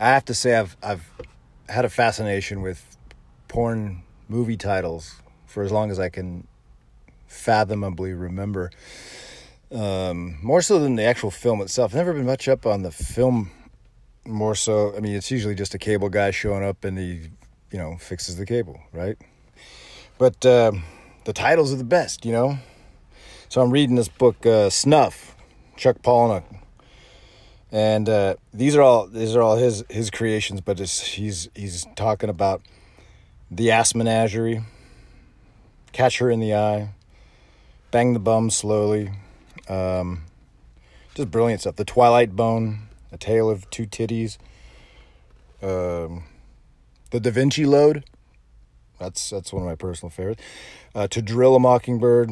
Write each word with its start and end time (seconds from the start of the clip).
I 0.00 0.08
have 0.08 0.24
to 0.26 0.34
say 0.34 0.56
I've 0.56 0.76
I've 0.82 1.10
had 1.68 1.84
a 1.84 1.88
fascination 1.88 2.62
with 2.62 2.96
porn 3.48 4.02
movie 4.28 4.56
titles 4.56 5.16
for 5.46 5.62
as 5.62 5.72
long 5.72 5.90
as 5.90 5.98
I 5.98 6.08
can 6.08 6.46
fathomably 7.26 8.12
remember. 8.12 8.70
Um, 9.70 10.38
more 10.42 10.62
so 10.62 10.78
than 10.78 10.96
the 10.96 11.02
actual 11.02 11.30
film 11.30 11.60
itself. 11.60 11.92
I've 11.92 11.96
never 11.96 12.14
been 12.14 12.26
much 12.26 12.48
up 12.48 12.64
on 12.64 12.82
the 12.82 12.90
film. 12.90 13.50
More 14.26 14.54
so, 14.54 14.94
I 14.94 15.00
mean, 15.00 15.14
it's 15.14 15.30
usually 15.30 15.54
just 15.54 15.74
a 15.74 15.78
cable 15.78 16.10
guy 16.10 16.30
showing 16.30 16.62
up 16.62 16.84
and 16.84 16.98
he, 16.98 17.30
you 17.70 17.78
know, 17.78 17.96
fixes 17.98 18.36
the 18.36 18.44
cable, 18.44 18.80
right? 18.92 19.16
But 20.18 20.44
um, 20.44 20.84
the 21.24 21.32
titles 21.32 21.72
are 21.72 21.76
the 21.76 21.84
best, 21.84 22.24
you 22.24 22.32
know. 22.32 22.58
So 23.48 23.62
I'm 23.62 23.70
reading 23.70 23.96
this 23.96 24.08
book, 24.08 24.44
uh, 24.44 24.68
Snuff, 24.68 25.34
Chuck 25.76 26.02
Palahniuk, 26.02 26.44
and 27.70 28.08
uh, 28.08 28.34
these 28.52 28.74
are 28.74 28.82
all 28.82 29.06
these 29.06 29.36
are 29.36 29.42
all 29.42 29.56
his 29.56 29.84
his 29.88 30.10
creations. 30.10 30.60
But 30.60 30.78
he's 30.78 31.48
he's 31.54 31.86
talking 31.96 32.30
about 32.30 32.62
the 33.50 33.70
Ass 33.70 33.94
Menagerie, 33.94 34.62
Catch 35.92 36.18
Her 36.18 36.30
in 36.30 36.40
the 36.40 36.54
Eye, 36.54 36.90
Bang 37.90 38.12
the 38.12 38.20
Bum 38.20 38.50
Slowly, 38.50 39.10
um, 39.68 40.22
just 41.14 41.30
brilliant 41.30 41.60
stuff. 41.60 41.76
The 41.76 41.84
Twilight 41.84 42.36
Bone, 42.36 42.88
A 43.12 43.18
Tale 43.18 43.50
of 43.50 43.68
Two 43.70 43.86
Titties, 43.86 44.38
um, 45.62 46.24
The 47.10 47.20
Da 47.20 47.30
Vinci 47.30 47.64
Load. 47.64 48.04
That's 48.98 49.30
that's 49.30 49.52
one 49.52 49.62
of 49.62 49.68
my 49.68 49.76
personal 49.76 50.10
favorites. 50.10 50.42
Uh, 50.94 51.06
to 51.08 51.22
Drill 51.22 51.54
a 51.54 51.60
Mockingbird, 51.60 52.30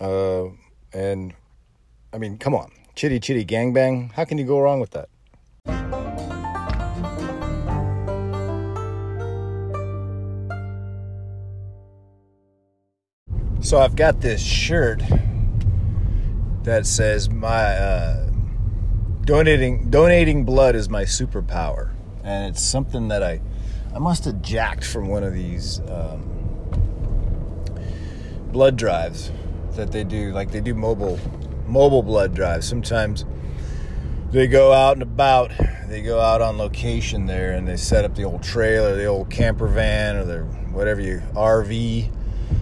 uh, 0.00 0.44
and 0.92 1.34
I 2.12 2.18
mean, 2.18 2.38
come 2.38 2.54
on, 2.54 2.70
Chitty 2.94 3.20
Chitty 3.20 3.44
Gangbang. 3.44 4.12
How 4.12 4.24
can 4.24 4.38
you 4.38 4.44
go 4.44 4.60
wrong 4.60 4.80
with 4.80 4.90
that? 4.90 5.08
So 13.60 13.78
I've 13.78 13.96
got 13.96 14.20
this 14.20 14.42
shirt 14.42 15.02
that 16.64 16.84
says 16.84 17.30
my 17.30 17.62
uh, 17.62 18.30
donating 19.24 19.88
donating 19.88 20.44
blood 20.44 20.74
is 20.74 20.88
my 20.88 21.04
superpower, 21.04 21.90
and 22.22 22.52
it's 22.52 22.62
something 22.62 23.08
that 23.08 23.22
I 23.22 23.40
I 23.94 23.98
must 23.98 24.24
have 24.26 24.42
jacked 24.42 24.84
from 24.84 25.08
one 25.08 25.22
of 25.22 25.32
these 25.32 25.80
um, 25.88 26.28
blood 28.52 28.76
drives 28.76 29.30
that 29.72 29.92
they 29.92 30.04
do. 30.04 30.32
Like 30.32 30.50
they 30.50 30.60
do 30.60 30.74
mobile 30.74 31.18
mobile 31.72 32.02
blood 32.02 32.34
drives. 32.34 32.68
Sometimes 32.68 33.24
they 34.30 34.46
go 34.46 34.72
out 34.72 34.92
and 34.94 35.02
about. 35.02 35.50
They 35.88 36.02
go 36.02 36.20
out 36.20 36.40
on 36.40 36.56
location 36.56 37.26
there, 37.26 37.52
and 37.52 37.66
they 37.66 37.76
set 37.76 38.04
up 38.04 38.14
the 38.14 38.24
old 38.24 38.42
trailer, 38.42 38.96
the 38.96 39.06
old 39.06 39.30
camper 39.30 39.66
van, 39.66 40.16
or 40.16 40.24
the 40.24 40.38
whatever 40.72 41.00
you 41.00 41.22
RV 41.34 42.10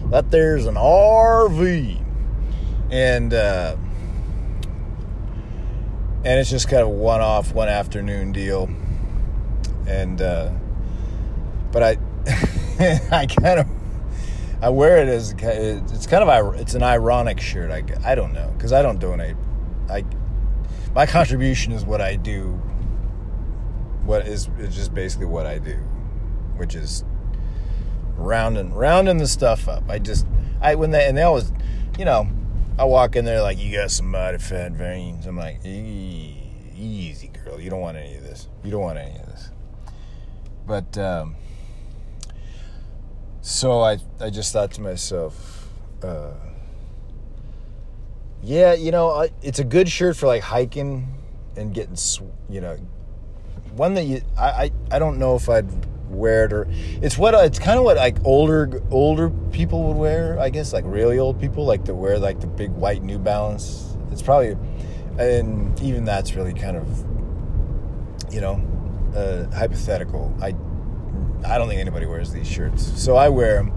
that 0.09 0.31
there's 0.31 0.65
an 0.65 0.75
RV, 0.75 2.03
and 2.91 3.33
uh, 3.33 3.75
and 6.23 6.39
it's 6.39 6.49
just 6.49 6.67
kind 6.67 6.83
of 6.83 6.89
one 6.89 7.21
off, 7.21 7.53
one 7.53 7.69
afternoon 7.69 8.31
deal, 8.31 8.69
and 9.87 10.21
uh, 10.21 10.51
but 11.71 11.83
I 11.83 11.97
I 13.11 13.25
kind 13.25 13.59
of 13.59 13.80
I 14.61 14.69
wear 14.69 14.97
it 14.97 15.07
as 15.09 15.31
it's 15.31 16.05
kind 16.05 16.23
of 16.23 16.55
it's 16.55 16.75
an 16.75 16.83
ironic 16.83 17.39
shirt. 17.39 17.71
I 17.71 17.83
I 18.05 18.13
don't 18.15 18.33
know 18.33 18.51
because 18.55 18.71
I 18.71 18.81
don't 18.81 18.99
donate. 18.99 19.35
I 19.89 20.05
my 20.93 21.05
contribution 21.05 21.71
is 21.71 21.83
what 21.83 21.99
I 21.99 22.15
do. 22.15 22.61
What 24.03 24.27
is 24.27 24.49
is 24.59 24.75
just 24.75 24.93
basically 24.93 25.25
what 25.25 25.47
I 25.47 25.57
do, 25.57 25.77
which 26.57 26.75
is 26.75 27.03
rounding 28.15 28.73
rounding 28.73 29.17
the 29.17 29.27
stuff 29.27 29.67
up. 29.67 29.89
I 29.89 29.97
just 29.97 30.27
I 30.61 30.75
when 30.75 30.91
they 30.91 31.07
and 31.07 31.17
they 31.17 31.23
always, 31.23 31.51
you 31.97 32.05
know, 32.05 32.29
I 32.77 32.85
walk 32.85 33.15
in 33.15 33.25
there 33.25 33.41
like 33.41 33.57
you 33.57 33.75
got 33.75 33.89
some 33.89 34.11
mighty 34.11 34.37
fat 34.37 34.73
veins. 34.73 35.25
I'm 35.25 35.37
like, 35.37 35.65
easy 35.65 37.31
girl, 37.43 37.59
you 37.59 37.71
don't 37.71 37.81
want 37.81 37.97
any 37.97 38.15
of 38.15 38.23
this. 38.23 38.47
You 38.63 38.69
don't 38.71 38.81
want 38.81 38.99
any 38.99 39.19
of 39.19 39.25
this. 39.25 39.49
But 40.67 40.97
um, 40.99 41.35
so 43.41 43.81
I 43.81 43.97
I 44.19 44.29
just 44.29 44.53
thought 44.53 44.71
to 44.73 44.81
myself, 44.81 45.69
uh, 46.03 46.31
yeah, 48.41 48.73
you 48.73 48.91
know, 48.91 49.27
it's 49.41 49.59
a 49.59 49.63
good 49.63 49.89
shirt 49.89 50.17
for 50.17 50.27
like 50.27 50.43
hiking 50.43 51.07
and 51.55 51.73
getting, 51.73 51.97
you 52.49 52.61
know, 52.61 52.77
one 53.75 53.93
that 53.95 54.03
you 54.03 54.21
I 54.37 54.49
I, 54.49 54.71
I 54.91 54.99
don't 54.99 55.19
know 55.19 55.35
if 55.35 55.49
I'd 55.49 55.67
wear 56.09 56.45
it 56.45 56.53
or 56.53 56.67
it's 57.01 57.17
what 57.17 57.33
it's 57.33 57.57
kind 57.57 57.79
of 57.79 57.85
what 57.85 57.97
like 57.97 58.17
older 58.25 58.83
older 58.91 59.29
people 59.53 59.83
would 59.83 59.95
wear 59.95 60.37
i 60.41 60.49
guess 60.49 60.73
like 60.73 60.83
really 60.85 61.17
old 61.17 61.39
people 61.39 61.63
like 61.63 61.85
to 61.85 61.95
wear 61.95 62.19
like 62.19 62.41
the 62.41 62.47
big 62.47 62.69
white 62.71 63.01
new 63.01 63.17
balance. 63.17 63.95
It's 64.11 64.21
probably 64.21 64.57
and 65.17 65.79
even 65.81 66.05
that's 66.05 66.35
really 66.35 66.53
kind 66.53 66.77
of 66.77 67.05
you 68.33 68.41
know 68.41 68.61
uh, 69.15 69.49
hypothetical. 69.55 70.33
I 70.41 70.53
i 71.45 71.57
don't 71.57 71.67
think 71.67 71.79
anybody 71.79 72.05
wears 72.05 72.31
these 72.31 72.47
shirts 72.47 72.83
so 73.01 73.15
i 73.15 73.29
wear 73.29 73.55
them 73.55 73.73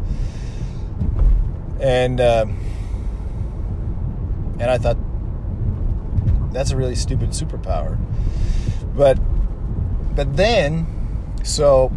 and 1.80 2.20
um, 2.20 2.58
and 4.58 4.70
i 4.70 4.78
thought 4.78 4.96
that's 6.52 6.70
a 6.70 6.76
really 6.76 6.94
stupid 6.94 7.30
superpower 7.30 7.98
but 8.94 9.18
but 10.14 10.36
then 10.36 10.86
so 11.42 11.90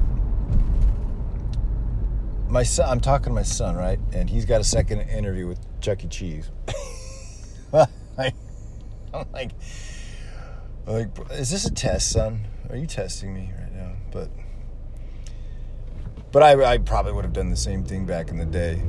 my 2.49 2.63
son, 2.63 2.89
I'm 2.89 2.99
talking 2.99 3.25
to 3.25 3.33
my 3.33 3.43
son, 3.43 3.75
right? 3.75 3.99
And 4.13 4.29
he's 4.29 4.45
got 4.45 4.61
a 4.61 4.63
second 4.63 5.01
interview 5.01 5.47
with 5.47 5.59
Chuck 5.81 6.03
E. 6.03 6.07
Cheese. 6.07 6.49
I, 7.73 7.87
am 9.13 9.25
like, 9.33 9.51
like, 10.85 11.09
is 11.31 11.51
this 11.51 11.65
a 11.65 11.73
test, 11.73 12.11
son? 12.11 12.47
Are 12.69 12.77
you 12.77 12.87
testing 12.87 13.33
me 13.33 13.51
right 13.57 13.73
now? 13.73 13.93
But, 14.11 14.29
but 16.31 16.43
I, 16.43 16.73
I 16.73 16.77
probably 16.77 17.13
would 17.13 17.25
have 17.25 17.33
done 17.33 17.49
the 17.49 17.55
same 17.55 17.83
thing 17.83 18.05
back 18.05 18.29
in 18.29 18.37
the 18.37 18.45
day. 18.45 18.81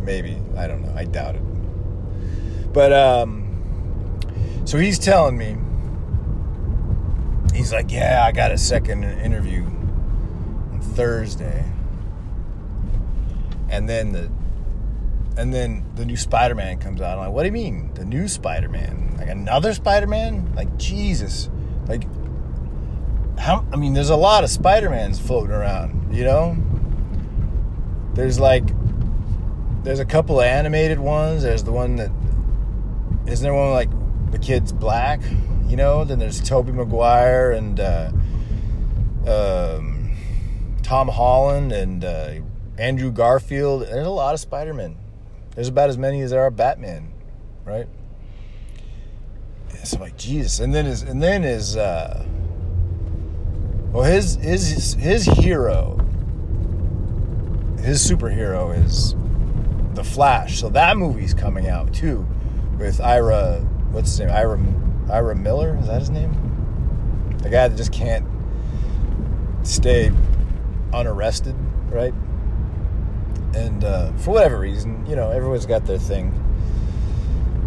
Maybe 0.00 0.38
I 0.56 0.66
don't 0.66 0.82
know. 0.82 0.92
I 0.94 1.04
doubt 1.04 1.36
it. 1.36 2.72
But 2.72 2.92
um, 2.92 4.20
so 4.64 4.78
he's 4.78 4.98
telling 4.98 5.38
me, 5.38 5.56
he's 7.56 7.72
like, 7.72 7.90
yeah, 7.90 8.24
I 8.26 8.32
got 8.32 8.52
a 8.52 8.58
second 8.58 9.04
interview 9.04 9.64
on 9.64 10.80
Thursday 10.80 11.64
and 13.74 13.88
then 13.88 14.12
the 14.12 14.30
and 15.36 15.52
then 15.52 15.84
the 15.96 16.04
new 16.04 16.16
Spider-Man 16.16 16.78
comes 16.78 17.00
out. 17.00 17.18
I'm 17.18 17.24
like, 17.24 17.32
what 17.32 17.42
do 17.42 17.46
you 17.46 17.52
mean? 17.52 17.92
The 17.94 18.04
new 18.04 18.28
Spider-Man? 18.28 19.16
Like 19.18 19.28
another 19.28 19.74
Spider-Man? 19.74 20.54
Like 20.54 20.76
Jesus. 20.76 21.50
Like 21.88 22.04
how 23.38 23.64
I 23.72 23.76
mean, 23.76 23.94
there's 23.94 24.10
a 24.10 24.16
lot 24.16 24.44
of 24.44 24.50
Spider-Mans 24.50 25.18
floating 25.18 25.52
around, 25.52 26.14
you 26.14 26.24
know? 26.24 26.56
There's 28.14 28.38
like 28.38 28.64
there's 29.82 29.98
a 29.98 30.04
couple 30.04 30.40
of 30.40 30.46
animated 30.46 30.98
ones. 30.98 31.42
There's 31.42 31.64
the 31.64 31.72
one 31.72 31.96
that 31.96 32.10
isn't 33.26 33.42
there 33.42 33.54
one 33.54 33.70
like 33.70 33.90
the 34.30 34.38
kid's 34.38 34.72
black, 34.72 35.20
you 35.66 35.76
know? 35.76 36.04
Then 36.04 36.18
there's 36.18 36.40
Tobey 36.40 36.72
Maguire 36.72 37.52
and 37.52 37.80
uh, 37.80 38.10
um, 39.26 40.16
Tom 40.82 41.08
Holland 41.08 41.72
and 41.72 42.04
uh, 42.04 42.34
Andrew 42.78 43.10
Garfield. 43.10 43.82
There's 43.82 44.06
a 44.06 44.10
lot 44.10 44.34
of 44.34 44.40
Spider-Man. 44.40 44.96
There's 45.54 45.68
about 45.68 45.88
as 45.88 45.98
many 45.98 46.20
as 46.20 46.30
there 46.30 46.42
are 46.42 46.50
Batman, 46.50 47.12
right? 47.64 47.86
So 49.84 49.98
like, 49.98 50.16
Jesus. 50.16 50.60
And 50.60 50.74
then 50.74 50.86
is 50.86 51.02
and 51.02 51.22
then 51.22 51.44
is 51.44 51.76
uh 51.76 52.26
well 53.94 54.04
his 54.04 54.34
his 54.36 54.92
his 54.94 55.24
hero 55.24 55.98
his 57.80 58.06
superhero 58.06 58.76
is 58.84 59.14
the 59.94 60.04
Flash. 60.04 60.58
So 60.60 60.68
that 60.70 60.96
movie's 60.96 61.32
coming 61.32 61.68
out 61.68 61.94
too 61.94 62.26
with 62.78 63.00
Ira 63.00 63.60
what's 63.90 64.10
his 64.10 64.20
name? 64.20 64.30
Ira 64.30 64.58
Ira 65.10 65.34
Miller? 65.34 65.78
Is 65.80 65.86
that 65.86 66.00
his 66.00 66.10
name? 66.10 66.32
The 67.42 67.48
guy 67.48 67.68
that 67.68 67.76
just 67.76 67.92
can't 67.92 68.26
stay 69.62 70.10
unarrested, 70.92 71.54
right? 71.90 72.12
and 73.54 73.84
uh, 73.84 74.12
for 74.14 74.32
whatever 74.32 74.58
reason, 74.58 75.04
you 75.06 75.16
know, 75.16 75.30
everyone's 75.30 75.66
got 75.66 75.86
their 75.86 75.98
thing. 75.98 76.32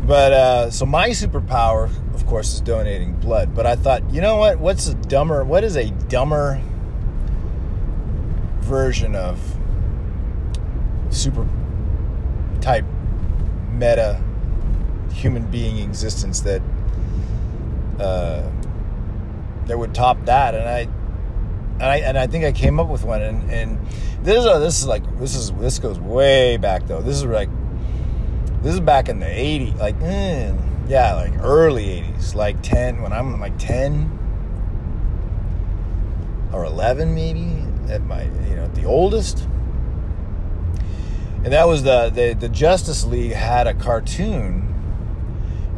But 0.08 0.32
uh, 0.32 0.72
so 0.72 0.86
my 0.86 1.10
superpower, 1.10 1.92
of 2.16 2.26
course, 2.26 2.54
is 2.54 2.62
donating 2.62 3.14
blood. 3.18 3.54
But 3.54 3.66
I 3.66 3.76
thought, 3.76 4.10
you 4.10 4.22
know 4.22 4.38
what? 4.38 4.58
What's 4.58 4.88
a 4.88 4.96
dumber? 4.96 5.44
What 5.44 5.66
is 5.66 5.76
a 5.76 5.92
dumber 6.08 6.62
version 8.62 9.16
of 9.16 9.38
super 11.10 11.46
type 12.62 12.86
meta 13.74 14.22
human 15.14 15.46
being 15.48 15.78
existence 15.80 16.40
that 16.42 16.62
uh, 18.00 18.50
that 19.66 19.78
would 19.78 19.94
top 19.94 20.24
that, 20.24 20.56
and 20.56 20.70
I 20.70 20.80
and 20.80 21.84
I 21.84 21.98
and 21.98 22.18
I 22.18 22.28
think 22.28 22.46
I 22.46 22.54
came 22.54 22.80
up 22.80 22.88
with 22.88 23.04
one, 23.04 23.22
and 23.22 23.52
and 23.52 23.88
this 24.24 24.38
is 24.38 24.46
a, 24.46 24.60
this 24.60 24.80
is 24.80 24.88
like 24.88 25.20
this 25.20 25.36
is 25.36 25.52
this 25.54 25.80
goes 25.80 26.00
way 26.00 26.56
back 26.56 26.88
though. 26.88 27.02
This 27.02 27.18
is 27.18 27.26
like 27.26 27.50
this 28.68 28.74
is 28.74 28.82
back 28.82 29.08
in 29.08 29.22
the 29.22 29.26
'80s, 29.26 29.78
like 29.78 29.96
eh, 30.02 30.54
yeah, 30.90 31.14
like 31.14 31.32
early 31.42 32.02
'80s, 32.02 32.36
like 32.36 32.62
ten 32.62 33.02
when 33.02 33.14
I'm 33.14 33.40
like 33.40 33.58
ten 33.58 34.12
or 36.52 36.66
eleven 36.66 37.16
maybe 37.16 37.64
at 37.90 38.04
my 38.04 38.24
you 38.24 38.58
know 38.58 38.68
the 38.74 38.84
oldest. 38.84 39.48
And 41.46 41.54
that 41.54 41.66
was 41.66 41.84
the, 41.84 42.10
the 42.10 42.34
the 42.34 42.50
Justice 42.50 43.06
League 43.06 43.32
had 43.32 43.68
a 43.68 43.74
cartoon, 43.74 44.76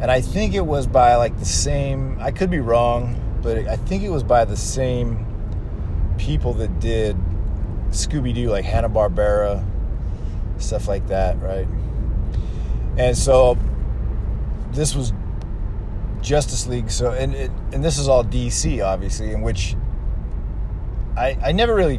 and 0.00 0.10
I 0.10 0.20
think 0.20 0.54
it 0.54 0.66
was 0.66 0.88
by 0.88 1.14
like 1.14 1.38
the 1.38 1.44
same. 1.44 2.18
I 2.18 2.32
could 2.32 2.50
be 2.50 2.58
wrong, 2.58 3.38
but 3.40 3.56
I 3.68 3.76
think 3.76 4.02
it 4.02 4.10
was 4.10 4.24
by 4.24 4.44
the 4.44 4.56
same 4.56 5.24
people 6.18 6.54
that 6.54 6.80
did 6.80 7.16
Scooby 7.90 8.34
Doo, 8.34 8.50
like 8.50 8.64
Hanna 8.64 8.88
Barbera, 8.88 9.64
stuff 10.58 10.88
like 10.88 11.06
that, 11.06 11.40
right? 11.40 11.68
And 13.00 13.16
so 13.16 13.56
this 14.72 14.94
was 14.94 15.14
Justice 16.20 16.66
League. 16.66 16.90
So 16.90 17.12
and 17.12 17.34
it, 17.34 17.50
and 17.72 17.82
this 17.82 17.96
is 17.96 18.08
all 18.08 18.22
DC, 18.22 18.84
obviously, 18.84 19.32
in 19.32 19.40
which 19.40 19.74
I 21.16 21.34
I 21.42 21.52
never 21.52 21.74
really 21.74 21.98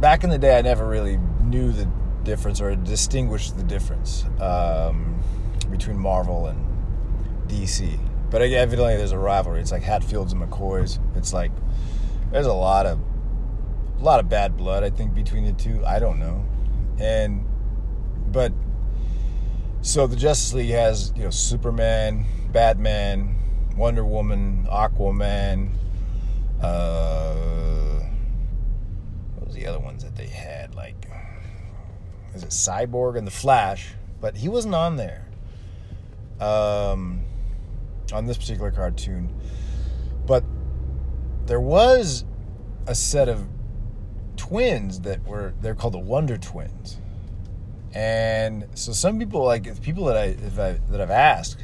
back 0.00 0.24
in 0.24 0.30
the 0.30 0.38
day 0.38 0.56
I 0.56 0.62
never 0.62 0.88
really 0.88 1.18
knew 1.42 1.70
the 1.70 1.86
difference 2.24 2.62
or 2.62 2.74
distinguished 2.76 3.58
the 3.58 3.62
difference 3.62 4.24
um, 4.40 5.20
between 5.70 5.98
Marvel 5.98 6.46
and 6.46 6.58
DC. 7.46 8.00
But 8.30 8.40
evidently, 8.40 8.96
there's 8.96 9.12
a 9.12 9.18
rivalry. 9.18 9.60
It's 9.60 9.70
like 9.70 9.82
Hatfields 9.82 10.32
and 10.32 10.40
McCoys. 10.40 10.98
It's 11.14 11.34
like 11.34 11.52
there's 12.32 12.46
a 12.46 12.54
lot 12.54 12.86
of 12.86 12.98
a 13.98 14.02
lot 14.02 14.18
of 14.18 14.30
bad 14.30 14.56
blood, 14.56 14.82
I 14.82 14.88
think, 14.88 15.14
between 15.14 15.44
the 15.44 15.52
two. 15.52 15.84
I 15.84 15.98
don't 15.98 16.18
know, 16.18 16.42
and 16.98 17.44
but 18.32 18.52
so 19.82 20.06
the 20.06 20.16
Justice 20.16 20.54
League 20.54 20.70
has 20.70 21.12
you 21.16 21.24
know 21.24 21.30
Superman, 21.30 22.24
Batman, 22.52 23.36
Wonder 23.76 24.04
Woman, 24.04 24.66
Aquaman. 24.70 25.70
Uh, 26.60 28.00
what 29.34 29.46
was 29.46 29.54
the 29.54 29.66
other 29.66 29.78
ones 29.78 30.02
that 30.02 30.16
they 30.16 30.26
had? 30.26 30.74
Like, 30.74 31.06
is 32.34 32.42
it 32.42 32.50
Cyborg 32.50 33.16
and 33.16 33.26
the 33.26 33.32
Flash? 33.32 33.94
But 34.20 34.36
he 34.36 34.48
wasn't 34.48 34.74
on 34.74 34.96
there. 34.96 35.26
Um, 36.40 37.22
on 38.12 38.26
this 38.26 38.38
particular 38.38 38.70
cartoon, 38.70 39.32
but 40.26 40.44
there 41.46 41.60
was 41.60 42.24
a 42.86 42.94
set 42.94 43.28
of 43.28 43.46
twins 44.36 45.00
that 45.00 45.24
were 45.24 45.54
they're 45.60 45.74
called 45.74 45.94
the 45.94 45.98
Wonder 45.98 46.38
Twins, 46.38 46.98
and 47.94 48.66
so 48.74 48.92
some 48.92 49.18
people 49.18 49.44
like 49.44 49.80
people 49.82 50.04
that 50.06 50.16
I, 50.16 50.24
I 50.62 50.78
that 50.90 51.00
I've 51.00 51.10
asked, 51.10 51.58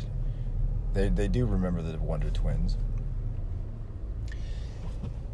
they 0.93 1.09
they 1.09 1.29
do 1.29 1.47
remember 1.47 1.83
the 1.83 1.99
Wonder 1.99 2.31
Twins, 2.31 2.77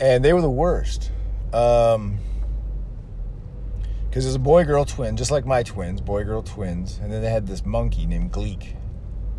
and 0.00 0.24
they 0.24 0.32
were 0.32 0.42
the 0.42 0.50
worst. 0.50 1.10
Um, 1.52 2.18
because 4.08 4.24
there's 4.24 4.34
a 4.34 4.40
boy 4.40 4.64
girl 4.64 4.84
twin, 4.84 5.16
just 5.16 5.30
like 5.30 5.46
my 5.46 5.62
twins, 5.62 6.00
boy 6.00 6.24
girl 6.24 6.42
twins, 6.42 6.98
and 7.00 7.12
then 7.12 7.22
they 7.22 7.30
had 7.30 7.46
this 7.46 7.64
monkey 7.64 8.06
named 8.06 8.32
Gleek, 8.32 8.74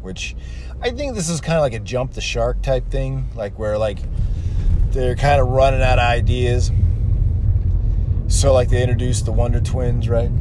which 0.02 0.34
I 0.82 0.92
think 0.92 1.14
this 1.14 1.28
is 1.28 1.42
kind 1.42 1.58
of 1.58 1.62
like 1.62 1.74
a 1.74 1.80
jump 1.80 2.14
the 2.14 2.22
shark 2.22 2.62
type 2.62 2.90
thing, 2.90 3.30
like 3.36 3.60
where 3.60 3.78
like 3.78 4.00
they're 4.92 5.18
kind 5.18 5.42
of 5.42 5.50
running 5.50 5.82
out 5.82 6.00
of 6.00 6.06
ideas. 6.06 6.72
So 8.30 8.54
like 8.54 8.70
they 8.70 8.82
introduced 8.82 9.26
the 9.26 9.34
Wonder 9.34 9.60
Twins, 9.60 10.08
right? 10.08 10.32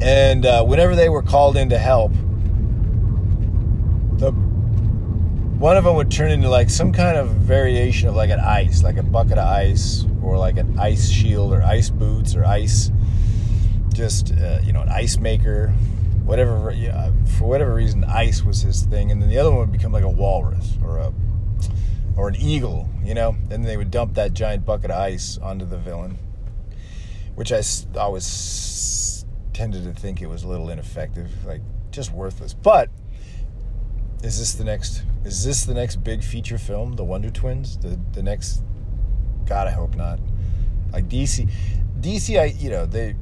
And 0.00 0.46
uh, 0.46 0.64
whenever 0.64 0.94
they 0.94 1.08
were 1.08 1.22
called 1.22 1.56
in 1.56 1.70
to 1.70 1.78
help, 1.78 2.12
the 4.18 4.32
one 5.58 5.76
of 5.76 5.82
them 5.82 5.96
would 5.96 6.10
turn 6.10 6.30
into 6.30 6.48
like 6.48 6.70
some 6.70 6.92
kind 6.92 7.16
of 7.16 7.30
variation 7.30 8.08
of 8.08 8.14
like 8.14 8.30
an 8.30 8.38
ice, 8.38 8.84
like 8.84 8.96
a 8.96 9.02
bucket 9.02 9.38
of 9.38 9.48
ice, 9.48 10.04
or 10.22 10.38
like 10.38 10.56
an 10.56 10.78
ice 10.78 11.08
shield, 11.08 11.52
or 11.52 11.62
ice 11.62 11.90
boots, 11.90 12.36
or 12.36 12.44
ice, 12.44 12.92
just 13.92 14.32
uh, 14.32 14.60
you 14.62 14.72
know, 14.72 14.82
an 14.82 14.88
ice 14.88 15.18
maker, 15.18 15.70
whatever. 16.24 16.70
Yeah, 16.70 17.10
for 17.36 17.46
whatever 17.48 17.74
reason, 17.74 18.04
ice 18.04 18.44
was 18.44 18.62
his 18.62 18.82
thing, 18.82 19.10
and 19.10 19.20
then 19.20 19.28
the 19.28 19.38
other 19.38 19.50
one 19.50 19.60
would 19.60 19.72
become 19.72 19.90
like 19.90 20.04
a 20.04 20.10
walrus 20.10 20.78
or 20.80 20.98
a 20.98 21.12
or 22.16 22.28
an 22.28 22.36
eagle, 22.36 22.88
you 23.02 23.14
know. 23.14 23.34
And 23.50 23.64
they 23.64 23.76
would 23.76 23.90
dump 23.90 24.14
that 24.14 24.34
giant 24.34 24.64
bucket 24.64 24.92
of 24.92 24.98
ice 24.98 25.38
onto 25.38 25.64
the 25.64 25.76
villain, 25.76 26.18
which 27.34 27.50
I 27.50 27.62
always 27.96 28.24
tended 29.58 29.82
to 29.82 30.00
think 30.00 30.22
it 30.22 30.28
was 30.28 30.44
a 30.44 30.48
little 30.48 30.70
ineffective, 30.70 31.44
like 31.44 31.62
just 31.90 32.12
worthless. 32.12 32.54
But 32.54 32.90
is 34.22 34.38
this 34.38 34.52
the 34.54 34.62
next? 34.62 35.02
Is 35.24 35.44
this 35.44 35.64
the 35.64 35.74
next 35.74 35.96
big 35.96 36.22
feature 36.22 36.58
film, 36.58 36.92
The 36.92 37.02
Wonder 37.02 37.28
Twins? 37.28 37.76
The 37.76 37.98
the 38.12 38.22
next? 38.22 38.62
God, 39.46 39.66
I 39.66 39.72
hope 39.72 39.96
not. 39.96 40.20
Like 40.92 41.08
DC, 41.08 41.50
DC, 42.00 42.38
I 42.38 42.44
you 42.44 42.70
know 42.70 42.86
they. 42.86 43.16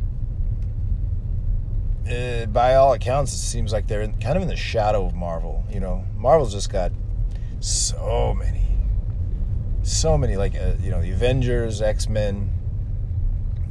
Uh, 2.06 2.46
by 2.46 2.74
all 2.74 2.92
accounts, 2.92 3.32
it 3.32 3.38
seems 3.38 3.72
like 3.72 3.88
they're 3.88 4.02
in, 4.02 4.12
kind 4.20 4.36
of 4.36 4.42
in 4.42 4.48
the 4.48 4.56
shadow 4.56 5.06
of 5.06 5.14
Marvel. 5.14 5.64
You 5.72 5.80
know, 5.80 6.04
Marvel's 6.16 6.52
just 6.52 6.70
got 6.70 6.92
so 7.60 8.32
many 8.38 8.66
so 9.82 10.18
many 10.18 10.36
like 10.36 10.54
uh, 10.54 10.72
you 10.82 10.90
know 10.90 11.00
the 11.00 11.12
Avengers, 11.12 11.80
X 11.80 12.08
Men, 12.10 12.50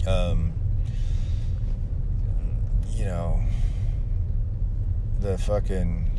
um, 0.07 0.53
you 3.05 3.11
know 3.11 3.39
the 5.19 5.37
fucking 5.37 6.09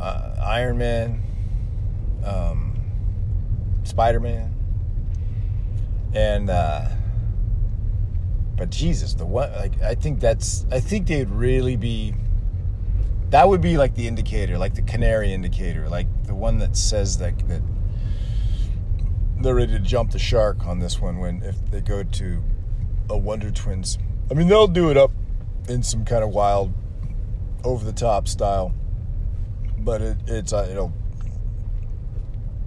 uh, 0.00 0.34
Iron 0.42 0.76
Man, 0.76 1.22
um, 2.24 2.76
Spider 3.84 4.18
Man, 4.18 4.52
and 6.14 6.50
uh, 6.50 6.88
but 8.56 8.70
Jesus, 8.70 9.14
the 9.14 9.24
one 9.24 9.52
like 9.52 9.80
I 9.82 9.94
think 9.94 10.18
that's 10.18 10.66
I 10.72 10.80
think 10.80 11.06
they'd 11.06 11.30
really 11.30 11.76
be. 11.76 12.14
That 13.30 13.48
would 13.48 13.60
be 13.60 13.76
like 13.76 13.94
the 13.94 14.08
indicator, 14.08 14.58
like 14.58 14.74
the 14.74 14.82
canary 14.82 15.32
indicator, 15.32 15.88
like 15.88 16.08
the 16.24 16.34
one 16.34 16.58
that 16.58 16.76
says 16.76 17.18
that 17.18 17.38
that 17.48 17.62
they're 19.38 19.54
ready 19.54 19.72
to 19.72 19.78
jump 19.78 20.10
the 20.10 20.18
shark 20.18 20.66
on 20.66 20.80
this 20.80 21.00
one 21.00 21.18
when 21.18 21.40
if 21.44 21.70
they 21.70 21.80
go 21.80 22.02
to 22.02 22.42
a 23.08 23.16
Wonder 23.16 23.52
Twins. 23.52 23.96
I 24.30 24.34
mean, 24.34 24.48
they'll 24.48 24.66
do 24.66 24.90
it 24.90 24.96
up 24.96 25.12
in 25.68 25.82
some 25.82 26.04
kind 26.04 26.24
of 26.24 26.30
wild, 26.30 26.72
over 27.64 27.84
the 27.84 27.92
top 27.92 28.28
style, 28.28 28.74
but 29.78 30.00
it, 30.02 30.16
it's 30.26 30.52
uh, 30.52 30.68
it'll. 30.70 30.92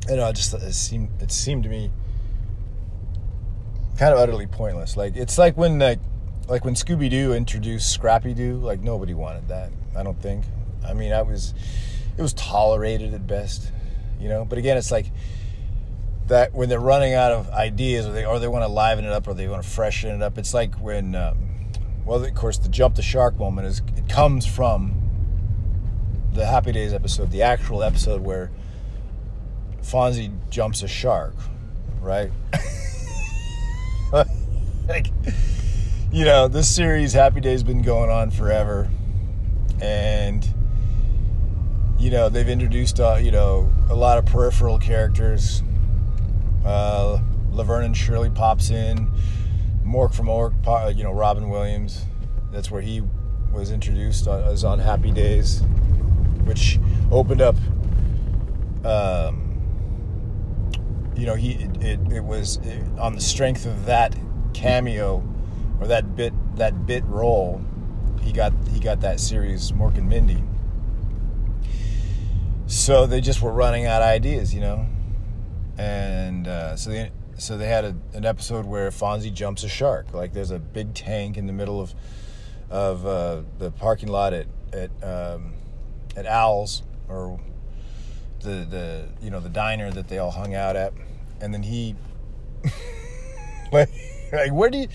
You 0.09 0.15
know, 0.15 0.29
it 0.29 0.35
just 0.35 0.53
it 0.53 0.73
seemed 0.73 1.09
it 1.21 1.31
seemed 1.31 1.63
to 1.63 1.69
me 1.69 1.91
kind 3.97 4.13
of 4.13 4.19
utterly 4.19 4.47
pointless. 4.47 4.95
Like 4.95 5.15
it's 5.15 5.37
like 5.37 5.57
when 5.57 5.79
like 5.79 5.99
like 6.47 6.63
when 6.63 6.75
Scooby 6.75 7.09
Doo 7.09 7.33
introduced 7.33 7.91
Scrappy 7.91 8.33
Doo. 8.33 8.57
Like 8.57 8.81
nobody 8.81 9.13
wanted 9.13 9.49
that. 9.49 9.71
I 9.95 10.03
don't 10.03 10.19
think. 10.21 10.45
I 10.87 10.93
mean, 10.93 11.11
I 11.11 11.21
was 11.21 11.53
it 12.17 12.21
was 12.21 12.33
tolerated 12.33 13.13
at 13.13 13.27
best, 13.27 13.71
you 14.19 14.29
know. 14.29 14.45
But 14.45 14.57
again, 14.57 14.77
it's 14.77 14.91
like 14.91 15.11
that 16.27 16.53
when 16.53 16.69
they're 16.69 16.79
running 16.79 17.13
out 17.13 17.31
of 17.31 17.49
ideas 17.49 18.05
or 18.05 18.11
they 18.11 18.25
or 18.25 18.39
they 18.39 18.47
want 18.47 18.63
to 18.63 18.69
liven 18.69 19.05
it 19.05 19.11
up 19.11 19.27
or 19.27 19.33
they 19.33 19.47
want 19.47 19.63
to 19.63 19.69
freshen 19.69 20.09
it 20.09 20.21
up. 20.21 20.37
It's 20.37 20.53
like 20.53 20.75
when, 20.75 21.15
um, 21.15 21.46
well, 22.07 22.23
of 22.23 22.33
course, 22.35 22.57
the 22.57 22.69
jump 22.69 22.95
the 22.95 23.01
shark 23.01 23.37
moment 23.37 23.67
is 23.67 23.81
it 23.97 24.07
comes 24.07 24.45
from 24.45 24.93
the 26.31 26.45
Happy 26.45 26.71
Days 26.71 26.93
episode, 26.93 27.31
the 27.31 27.41
actual 27.41 27.83
episode 27.83 28.21
where 28.21 28.49
Fonzie 29.81 30.31
jumps 30.49 30.83
a 30.83 30.87
shark, 30.87 31.35
right? 31.99 32.31
like, 34.87 35.07
you 36.09 36.23
know, 36.23 36.47
this 36.47 36.73
series 36.73 37.11
Happy 37.11 37.41
Days 37.41 37.61
been 37.61 37.81
going 37.81 38.09
on 38.09 38.31
forever, 38.31 38.89
and 39.81 40.47
you 41.99 42.09
know 42.09 42.29
they've 42.29 42.47
introduced 42.47 43.01
uh, 43.01 43.17
you 43.19 43.31
know 43.31 43.69
a 43.89 43.95
lot 43.95 44.17
of 44.17 44.25
peripheral 44.25 44.77
characters 44.79 45.61
uh, 46.63 47.19
Laverne 47.51 47.83
and 47.83 47.97
Shirley 47.97 48.29
pops 48.29 48.69
in. 48.69 49.11
Mork 49.87 50.13
from 50.13 50.27
Ork, 50.27 50.53
you 50.95 51.03
know, 51.03 51.13
Robin 51.13 51.49
Williams. 51.49 52.05
That's 52.51 52.69
where 52.69 52.81
he 52.81 53.01
was 53.53 53.71
introduced. 53.71 54.27
On, 54.27 54.45
was 54.45 54.63
on 54.63 54.79
Happy 54.79 55.11
Days, 55.11 55.61
which 56.43 56.79
opened 57.09 57.41
up. 57.41 57.55
Um, 58.83 59.47
you 61.15 61.25
know, 61.25 61.35
he 61.35 61.53
it, 61.53 61.83
it, 61.83 61.99
it 62.11 62.23
was 62.23 62.57
it, 62.57 62.83
on 62.99 63.15
the 63.15 63.21
strength 63.21 63.65
of 63.65 63.85
that 63.85 64.15
cameo 64.53 65.23
or 65.79 65.87
that 65.87 66.15
bit 66.15 66.33
that 66.57 66.85
bit 66.85 67.05
role. 67.05 67.61
He 68.21 68.33
got 68.33 68.53
he 68.73 68.79
got 68.79 68.99
that 69.01 69.19
series 69.21 69.71
Mork 69.71 69.97
and 69.97 70.09
Mindy. 70.09 70.43
so 72.67 73.07
they 73.07 73.21
just 73.21 73.41
were 73.41 73.53
running 73.53 73.85
out 73.85 74.01
of 74.01 74.07
ideas, 74.09 74.53
you 74.53 74.59
know. 74.59 74.85
And 75.77 76.47
uh, 76.47 76.75
so 76.75 76.89
they 76.89 77.11
so 77.37 77.57
they 77.57 77.67
had 77.67 77.85
a, 77.85 77.95
an 78.13 78.25
episode 78.25 78.65
where 78.65 78.89
Fonzie 78.89 79.33
jumps 79.33 79.63
a 79.63 79.69
shark. 79.69 80.13
Like 80.13 80.33
there's 80.33 80.51
a 80.51 80.59
big 80.59 80.93
tank 80.93 81.37
in 81.37 81.47
the 81.47 81.53
middle 81.53 81.79
of 81.79 81.93
of 82.69 83.05
uh, 83.05 83.43
the 83.59 83.71
parking 83.71 84.09
lot 84.09 84.33
at 84.33 84.47
at 84.73 84.91
um, 85.03 85.53
at 86.15 86.25
Owls 86.25 86.83
or 87.07 87.39
the 88.41 88.65
the 88.69 89.09
you 89.21 89.29
know 89.29 89.39
the 89.39 89.49
diner 89.49 89.91
that 89.91 90.07
they 90.07 90.17
all 90.17 90.31
hung 90.31 90.55
out 90.55 90.75
at, 90.75 90.93
and 91.39 91.53
then 91.53 91.63
he 91.63 91.95
like 93.71 93.89
like 94.31 94.51
where 94.51 94.69
do 94.69 94.79
you 94.79 94.87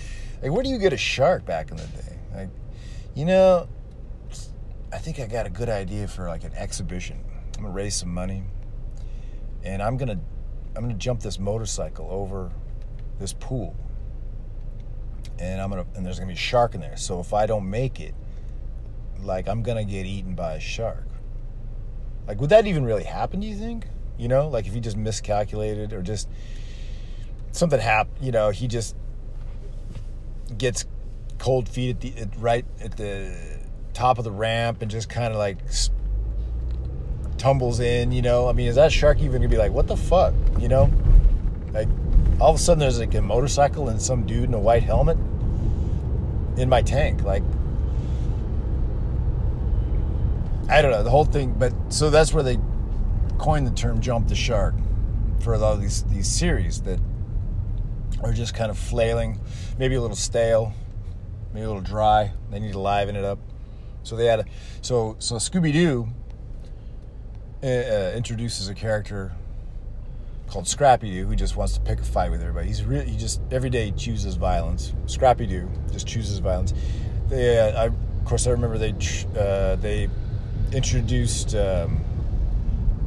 like 0.42 0.52
where 0.52 0.62
do 0.62 0.68
you 0.68 0.78
get 0.78 0.92
a 0.92 0.98
shark 0.98 1.44
back 1.44 1.70
in 1.70 1.76
the 1.76 1.86
day? 1.86 2.18
Like 2.34 2.48
you 3.14 3.24
know, 3.24 3.68
I 4.92 4.98
think 4.98 5.20
I 5.20 5.26
got 5.26 5.46
a 5.46 5.50
good 5.50 5.68
idea 5.68 6.08
for 6.08 6.26
like 6.26 6.44
an 6.44 6.52
exhibition. 6.54 7.24
I'm 7.56 7.62
gonna 7.62 7.74
raise 7.74 7.94
some 7.94 8.12
money, 8.12 8.42
and 9.62 9.80
I'm 9.80 9.96
gonna 9.96 10.20
I'm 10.74 10.82
gonna 10.82 10.94
jump 10.94 11.20
this 11.20 11.38
motorcycle 11.38 12.08
over 12.10 12.50
this 13.18 13.32
pool, 13.32 13.76
and 15.38 15.60
I'm 15.60 15.70
gonna 15.70 15.86
and 15.94 16.04
there's 16.04 16.18
gonna 16.18 16.28
be 16.28 16.34
a 16.34 16.36
shark 16.36 16.74
in 16.74 16.80
there. 16.80 16.96
So 16.96 17.20
if 17.20 17.34
I 17.34 17.46
don't 17.46 17.68
make 17.68 18.00
it, 18.00 18.14
like 19.20 19.48
I'm 19.48 19.62
gonna 19.62 19.84
get 19.84 20.06
eaten 20.06 20.34
by 20.34 20.54
a 20.54 20.60
shark. 20.60 21.06
Like, 22.26 22.40
would 22.40 22.50
that 22.50 22.66
even 22.66 22.84
really 22.84 23.04
happen? 23.04 23.40
Do 23.40 23.46
you 23.46 23.56
think? 23.56 23.86
You 24.16 24.28
know, 24.28 24.48
like 24.48 24.66
if 24.66 24.72
he 24.72 24.80
just 24.80 24.96
miscalculated 24.96 25.92
or 25.92 26.02
just 26.02 26.28
something 27.52 27.80
happened. 27.80 28.24
You 28.24 28.32
know, 28.32 28.50
he 28.50 28.68
just 28.68 28.96
gets 30.56 30.86
cold 31.38 31.68
feet 31.68 31.96
at 31.96 32.00
the 32.00 32.20
at, 32.20 32.36
right 32.36 32.64
at 32.80 32.96
the 32.96 33.34
top 33.92 34.18
of 34.18 34.24
the 34.24 34.30
ramp 34.30 34.82
and 34.82 34.90
just 34.90 35.08
kind 35.08 35.32
of 35.32 35.38
like 35.38 35.58
tumbles 37.42 37.80
in, 37.80 38.12
you 38.12 38.22
know. 38.22 38.48
I 38.48 38.52
mean, 38.52 38.68
is 38.68 38.76
that 38.76 38.92
shark 38.92 39.18
even 39.18 39.42
gonna 39.42 39.48
be 39.48 39.56
like, 39.56 39.72
what 39.72 39.88
the 39.88 39.96
fuck, 39.96 40.32
you 40.60 40.68
know? 40.68 40.88
Like, 41.72 41.88
all 42.40 42.50
of 42.50 42.56
a 42.56 42.58
sudden 42.58 42.78
there's 42.78 43.00
like 43.00 43.14
a 43.14 43.20
motorcycle 43.20 43.88
and 43.88 44.00
some 44.00 44.24
dude 44.24 44.44
in 44.44 44.54
a 44.54 44.60
white 44.60 44.84
helmet 44.84 45.18
in 46.56 46.68
my 46.68 46.82
tank. 46.82 47.22
Like, 47.22 47.42
I 50.68 50.80
don't 50.80 50.92
know 50.92 51.02
the 51.02 51.10
whole 51.10 51.24
thing, 51.24 51.52
but 51.58 51.72
so 51.88 52.10
that's 52.10 52.32
where 52.32 52.44
they 52.44 52.58
coined 53.38 53.66
the 53.66 53.72
term 53.72 54.00
"jump 54.00 54.28
the 54.28 54.36
shark" 54.36 54.74
for 55.40 55.52
a 55.52 55.58
lot 55.58 55.72
of 55.72 55.80
these 55.80 56.04
these 56.04 56.28
series 56.28 56.82
that 56.82 57.00
are 58.22 58.32
just 58.32 58.54
kind 58.54 58.70
of 58.70 58.78
flailing, 58.78 59.40
maybe 59.78 59.96
a 59.96 60.00
little 60.00 60.16
stale, 60.16 60.72
maybe 61.52 61.64
a 61.64 61.68
little 61.68 61.82
dry. 61.82 62.32
They 62.52 62.60
need 62.60 62.72
to 62.72 62.78
liven 62.78 63.16
it 63.16 63.24
up. 63.24 63.40
So 64.04 64.14
they 64.14 64.26
had 64.26 64.40
a 64.40 64.44
so 64.80 65.16
so 65.18 65.36
Scooby 65.36 65.72
Doo 65.72 66.08
uh, 67.62 68.12
introduces 68.16 68.68
a 68.68 68.74
character 68.74 69.32
called 70.48 70.68
Scrappy 70.68 71.10
Doo 71.10 71.26
who 71.26 71.34
just 71.34 71.56
wants 71.56 71.74
to 71.74 71.80
pick 71.80 72.00
a 72.00 72.04
fight 72.04 72.30
with 72.30 72.42
everybody. 72.42 72.66
He's 72.66 72.84
really 72.84 73.08
he 73.08 73.16
just 73.16 73.40
every 73.50 73.70
day 73.70 73.90
chooses 73.92 74.34
violence. 74.34 74.92
Scrappy 75.06 75.46
Doo 75.46 75.68
just 75.90 76.06
chooses 76.06 76.38
violence. 76.40 76.74
They, 77.28 77.58
uh, 77.58 77.84
I, 77.84 77.86
of 77.86 78.24
course, 78.24 78.46
I 78.46 78.50
remember 78.50 78.78
they 78.78 78.92
uh, 79.38 79.76
they 79.76 80.08
introduced. 80.72 81.54
Um, 81.54 82.04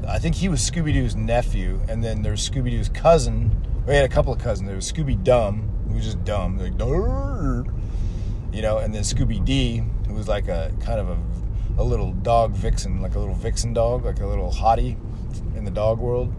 I 0.08 0.20
think 0.20 0.36
he 0.36 0.50
was 0.50 0.60
Scooby 0.60 0.94
Doo's 0.94 1.16
nephew, 1.16 1.80
and 1.88 2.04
then 2.04 2.22
there's 2.22 2.48
Scooby 2.48 2.70
Doo's 2.72 2.90
cousin. 2.90 3.52
We 3.88 3.94
had 3.94 4.06
a 4.06 4.14
couple 4.14 4.34
of 4.34 4.40
cousins. 4.40 4.68
There 4.68 4.76
was 4.76 4.92
Scooby 4.92 5.22
Dum, 5.24 5.70
who 5.88 5.96
was 5.96 6.06
just 6.06 6.24
dumb, 6.24 6.58
like 6.58 6.74
you 8.52 8.62
know, 8.62 8.78
and 8.78 8.94
then 8.94 9.04
Scooby 9.04 9.44
Dee, 9.44 9.84
who 10.08 10.14
was 10.14 10.28
like 10.28 10.48
a 10.48 10.72
kind 10.80 11.00
of 11.00 11.10
a 11.10 11.18
a 11.78 11.84
little 11.84 12.14
dog 12.14 12.54
vixen, 12.54 13.02
like 13.02 13.16
a 13.16 13.20
little 13.20 13.36
vixen 13.36 13.74
dog, 13.74 14.06
like 14.06 14.20
a 14.20 14.28
little 14.28 14.52
hottie 14.52 14.98
in 15.56 15.66
the 15.66 15.72
dog 15.72 16.00
world. 16.00 16.34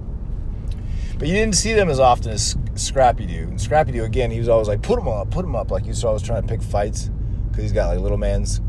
But 1.19 1.29
you 1.29 1.35
didn't 1.35 1.55
see 1.55 1.73
them 1.73 1.89
as 1.89 1.99
often 1.99 2.33
as 2.33 2.57
Scrappy 2.75 3.27
Doo. 3.27 3.45
And 3.45 3.61
Scrappy 3.61 3.93
Doo, 3.93 4.05
again, 4.05 4.31
he 4.31 4.39
was 4.39 4.49
always 4.49 4.69
like, 4.69 4.83
put 4.83 4.99
him 4.99 5.09
up, 5.09 5.31
put 5.31 5.45
him 5.45 5.57
up. 5.57 5.71
Like 5.71 5.85
he 5.85 5.89
was 5.89 6.05
always 6.05 6.23
trying 6.23 6.43
to 6.43 6.49
pick 6.49 6.63
fights 6.63 7.11
because 7.49 7.63
he's 7.63 7.73
got 7.73 7.89
like 7.89 8.01
little 8.01 8.19
man's 8.19 8.61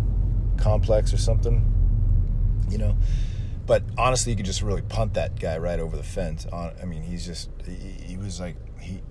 complex 0.58 1.14
or 1.14 1.18
something, 1.18 1.62
you 2.70 2.78
know. 2.78 2.98
But 3.66 3.84
honestly, 3.98 4.32
you 4.32 4.38
could 4.38 4.46
just 4.46 4.62
really 4.62 4.82
punt 4.82 5.14
that 5.16 5.40
guy 5.40 5.58
right 5.58 5.80
over 5.80 5.98
the 5.98 6.04
fence. 6.04 6.46
On 6.54 6.72
I 6.82 6.86
mean, 6.86 7.02
he's 7.02 7.26
just, 7.26 7.50
he, 7.66 8.14
he 8.14 8.18
was 8.18 8.40
like, 8.40 8.56
he, 8.80 9.02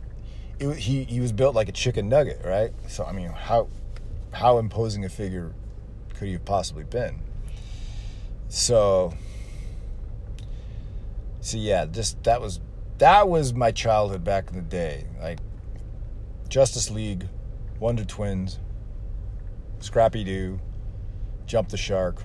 it, 0.58 0.78
he, 0.78 1.04
he 1.04 1.20
was 1.20 1.32
built 1.32 1.54
like 1.54 1.68
a 1.68 1.72
chicken 1.72 2.08
nugget, 2.08 2.40
right? 2.42 2.72
So, 2.88 3.04
I 3.04 3.12
mean, 3.12 3.28
how, 3.28 3.68
how 4.32 4.56
imposing 4.56 5.04
a 5.04 5.10
figure 5.10 5.52
could 6.14 6.28
he 6.28 6.32
have 6.32 6.46
possibly 6.46 6.84
been? 6.84 7.20
So, 8.48 9.12
so 11.40 11.56
yeah, 11.56 11.86
just 11.86 12.22
that 12.24 12.40
was 12.40 12.60
that 12.98 13.28
was 13.28 13.52
my 13.52 13.70
childhood 13.70 14.24
back 14.24 14.48
in 14.50 14.56
the 14.56 14.62
day. 14.62 15.06
Like 15.20 15.38
Justice 16.48 16.90
League, 16.90 17.28
Wonder 17.80 18.04
Twins, 18.04 18.58
Scrappy 19.80 20.24
Doo, 20.24 20.60
Jump 21.46 21.68
the 21.68 21.76
Shark. 21.76 22.22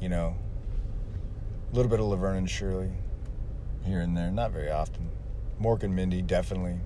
You 0.00 0.08
know, 0.08 0.34
a 1.70 1.76
little 1.76 1.90
bit 1.90 2.00
of 2.00 2.06
Laverne 2.06 2.38
and 2.38 2.50
Shirley 2.50 2.90
here 3.84 4.00
and 4.00 4.16
there, 4.16 4.30
not 4.30 4.50
very 4.50 4.70
often. 4.70 5.10
Mork 5.60 5.82
and 5.82 5.94
Mindy, 5.94 6.22
definitely. 6.22 6.78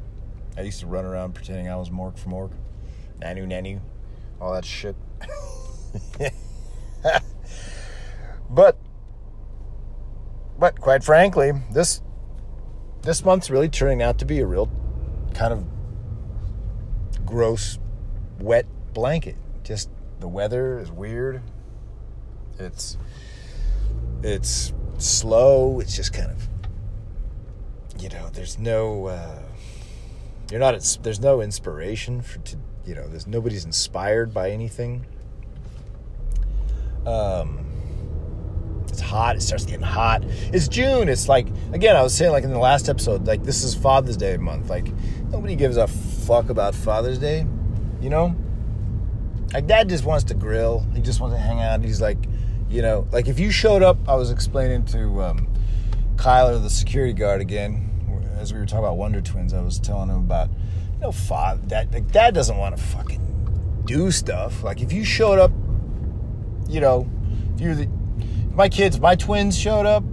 I 0.57 0.63
used 0.63 0.81
to 0.81 0.87
run 0.87 1.05
around 1.05 1.35
pretending 1.35 1.69
I 1.69 1.77
was 1.77 1.91
Mork 1.91 2.19
from 2.19 2.33
Mork. 2.33 2.53
Nanu 3.21 3.47
Nanu, 3.47 3.81
all 4.41 4.53
that 4.53 4.65
shit. 4.65 4.97
But 8.55 8.79
but 10.59 10.81
quite 10.81 11.03
frankly, 11.03 11.53
this 11.73 12.01
this 13.03 13.25
month's 13.25 13.51
really 13.51 13.69
turning 13.69 14.01
out 14.01 14.19
to 14.19 14.25
be 14.25 14.39
a 14.39 14.47
real 14.47 14.71
kind 15.35 15.53
of 15.53 15.67
gross 17.27 17.79
wet 18.39 18.67
blanket. 18.95 19.37
Just 19.65 19.91
the 20.21 20.29
weather 20.29 20.79
is 20.79 20.93
weird. 20.93 21.43
It's 22.59 22.97
it's 24.23 24.73
slow. 24.99 25.81
It's 25.81 25.97
just 25.97 26.13
kind 26.13 26.31
of 26.31 26.49
you 27.99 28.09
know, 28.09 28.29
there's 28.33 28.59
no 28.59 29.07
uh, 29.07 29.43
you're 30.51 30.61
not 30.61 30.99
there's 31.03 31.21
no 31.21 31.41
inspiration 31.41 32.23
for 32.23 32.39
to 32.39 32.57
you 32.87 32.95
know, 32.95 33.09
there's 33.09 33.27
nobody's 33.27 33.65
inspired 33.65 34.33
by 34.33 34.51
anything. 34.51 35.07
Um 37.05 37.64
it's 38.95 39.03
hot. 39.03 39.37
It 39.37 39.43
starts 39.43 39.65
getting 39.65 39.83
hot. 39.83 40.25
It's 40.53 40.69
June. 40.69 41.09
It's 41.09 41.29
like 41.29 41.49
again, 41.73 41.97
I 41.97 42.03
was 42.03 42.15
saying 42.15 42.31
like 42.31 42.45
in 42.45 42.53
the 42.53 42.59
last 42.59 42.89
episode, 42.89 43.27
like 43.27 43.43
this 43.43 43.65
is 43.65 43.75
Father's 43.75 44.17
Day 44.17 44.37
month. 44.37 44.71
Like 44.71 44.89
nobody 45.31 45.57
gives 45.57 45.77
a 45.77 45.87
fuck 45.87 46.49
about 46.49 46.75
Father's 46.75 47.19
Day, 47.19 47.47
you 48.01 48.09
know. 48.09 48.37
Like 49.53 49.67
dad 49.67 49.89
just 49.89 50.05
wants 50.05 50.25
to 50.25 50.35
grill. 50.35 50.87
He 50.95 51.01
just 51.01 51.21
wants 51.21 51.35
to 51.35 51.41
hang 51.41 51.61
out. 51.61 51.83
He's 51.83 52.01
like, 52.01 52.19
you 52.71 52.83
know, 52.83 53.07
like 53.11 53.27
if 53.27 53.41
you 53.41 53.51
showed 53.51 53.83
up, 53.83 53.99
I 54.09 54.15
was 54.15 54.31
explaining 54.31 54.85
to 54.87 55.23
um, 55.23 55.49
Kyler, 56.17 56.63
the 56.63 56.71
security 56.71 57.13
guard, 57.13 57.41
again, 57.41 57.91
as 58.39 58.53
we 58.53 58.61
were 58.61 58.67
talking 58.67 58.85
about 58.85 58.97
Wonder 58.97 59.21
Twins. 59.21 59.53
I 59.53 59.61
was 59.61 59.81
telling 59.81 60.09
him 60.09 60.19
about, 60.19 60.51
you 60.95 61.01
know, 61.01 61.13
father. 61.13 61.61
Dad, 61.67 61.93
like 61.93 62.11
dad 62.13 62.33
doesn't 62.33 62.57
want 62.57 62.77
to 62.77 62.83
fucking 62.83 63.83
do 63.87 64.13
stuff. 64.13 64.63
Like 64.63 64.81
if 64.81 64.93
you 64.93 65.05
showed 65.05 65.41
up, 65.41 65.51
you 66.69 66.81
know, 66.81 67.11
if 67.55 67.61
you're 67.61 67.75
the 67.75 67.89
my 68.55 68.69
kids, 68.69 69.01
my 69.01 69.15
twins 69.17 69.59
showed 69.59 69.87
up 69.87 70.05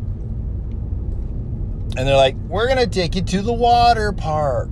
and 1.98 2.08
they're 2.08 2.16
like, 2.16 2.36
we're 2.48 2.68
going 2.68 2.80
to 2.80 2.88
take 2.88 3.16
you 3.16 3.22
to 3.22 3.42
the 3.42 3.54
water 3.54 4.12
park. 4.14 4.70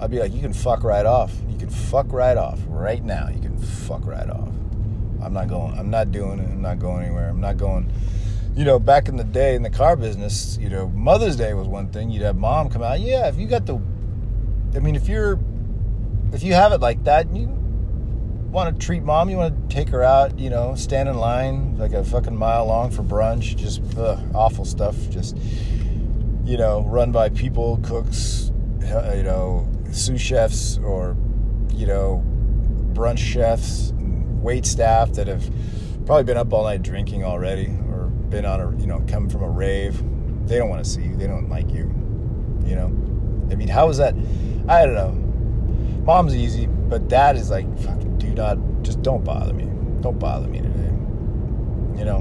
I'd 0.00 0.10
be 0.10 0.18
like, 0.18 0.32
you 0.32 0.40
can 0.40 0.52
fuck 0.52 0.82
right 0.82 1.04
off. 1.04 1.34
You 1.48 1.58
can 1.58 1.70
fuck 1.70 2.12
right 2.12 2.36
off 2.36 2.60
right 2.68 3.04
now. 3.04 3.28
You 3.28 3.40
can 3.40 3.58
fuck 3.58 4.06
right 4.06 4.28
off. 4.28 4.48
I'm 5.22 5.32
not 5.32 5.48
going, 5.48 5.78
I'm 5.78 5.90
not 5.90 6.12
doing 6.12 6.38
it. 6.38 6.48
I'm 6.50 6.62
not 6.62 6.78
going 6.78 7.04
anywhere. 7.04 7.28
I'm 7.28 7.40
not 7.40 7.56
going. 7.56 7.92
You 8.54 8.64
know, 8.64 8.78
back 8.78 9.08
in 9.08 9.16
the 9.16 9.24
day 9.24 9.54
in 9.54 9.62
the 9.62 9.70
car 9.70 9.96
business, 9.96 10.56
you 10.60 10.68
know, 10.68 10.88
Mother's 10.88 11.36
Day 11.36 11.54
was 11.54 11.68
one 11.68 11.88
thing. 11.90 12.10
You'd 12.10 12.22
have 12.22 12.36
mom 12.36 12.70
come 12.70 12.82
out. 12.82 13.00
Yeah, 13.00 13.28
if 13.28 13.36
you 13.36 13.46
got 13.46 13.66
the, 13.66 13.80
I 14.74 14.78
mean, 14.78 14.96
if 14.96 15.08
you're, 15.08 15.38
if 16.32 16.42
you 16.42 16.54
have 16.54 16.72
it 16.72 16.80
like 16.80 17.04
that, 17.04 17.34
you 17.34 17.46
want 18.50 18.78
to 18.78 18.86
treat 18.86 19.02
mom, 19.02 19.28
you 19.28 19.36
want 19.36 19.68
to 19.68 19.74
take 19.74 19.88
her 19.90 20.02
out, 20.02 20.38
you 20.38 20.50
know, 20.50 20.74
stand 20.74 21.08
in 21.08 21.16
line 21.16 21.76
like 21.76 21.92
a 21.92 22.02
fucking 22.02 22.36
mile 22.36 22.66
long 22.66 22.90
for 22.90 23.02
brunch, 23.02 23.56
just 23.56 23.82
ugh, 23.96 24.18
awful 24.34 24.64
stuff. 24.64 24.96
Just, 25.10 25.36
you 26.44 26.56
know, 26.56 26.82
run 26.82 27.12
by 27.12 27.28
people, 27.28 27.78
cooks, 27.82 28.50
you 28.80 29.22
know, 29.22 29.68
sous 29.92 30.20
chefs 30.20 30.78
or, 30.78 31.16
you 31.74 31.86
know, 31.86 32.24
brunch 32.94 33.18
chefs, 33.18 33.92
wait 33.96 34.64
staff 34.64 35.12
that 35.12 35.26
have 35.26 35.50
probably 36.06 36.24
been 36.24 36.38
up 36.38 36.52
all 36.52 36.64
night 36.64 36.82
drinking 36.82 37.24
already 37.24 37.66
or 37.90 38.06
been 38.30 38.46
on 38.46 38.60
a, 38.60 38.70
you 38.80 38.86
know, 38.86 39.04
come 39.08 39.28
from 39.28 39.42
a 39.42 39.50
rave. 39.50 40.02
They 40.48 40.56
don't 40.56 40.70
want 40.70 40.82
to 40.82 40.90
see 40.90 41.02
you. 41.02 41.16
They 41.16 41.26
don't 41.26 41.50
like 41.50 41.70
you, 41.70 41.92
you 42.64 42.74
know. 42.74 42.86
I 43.50 43.54
mean, 43.54 43.68
how 43.68 43.90
is 43.90 43.98
that? 43.98 44.14
I 44.68 44.86
don't 44.86 44.94
know. 44.94 45.12
Mom's 46.04 46.34
easy, 46.34 46.66
but 46.66 47.08
dad 47.08 47.36
is 47.36 47.50
like 47.50 47.66
not 48.38 48.56
just 48.82 49.02
don't 49.02 49.24
bother 49.24 49.52
me. 49.52 49.64
Don't 50.00 50.18
bother 50.18 50.48
me 50.48 50.60
today. 50.60 50.92
You 51.98 52.04
know, 52.04 52.18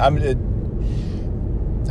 I'm. 0.00 0.18
It, 0.18 0.38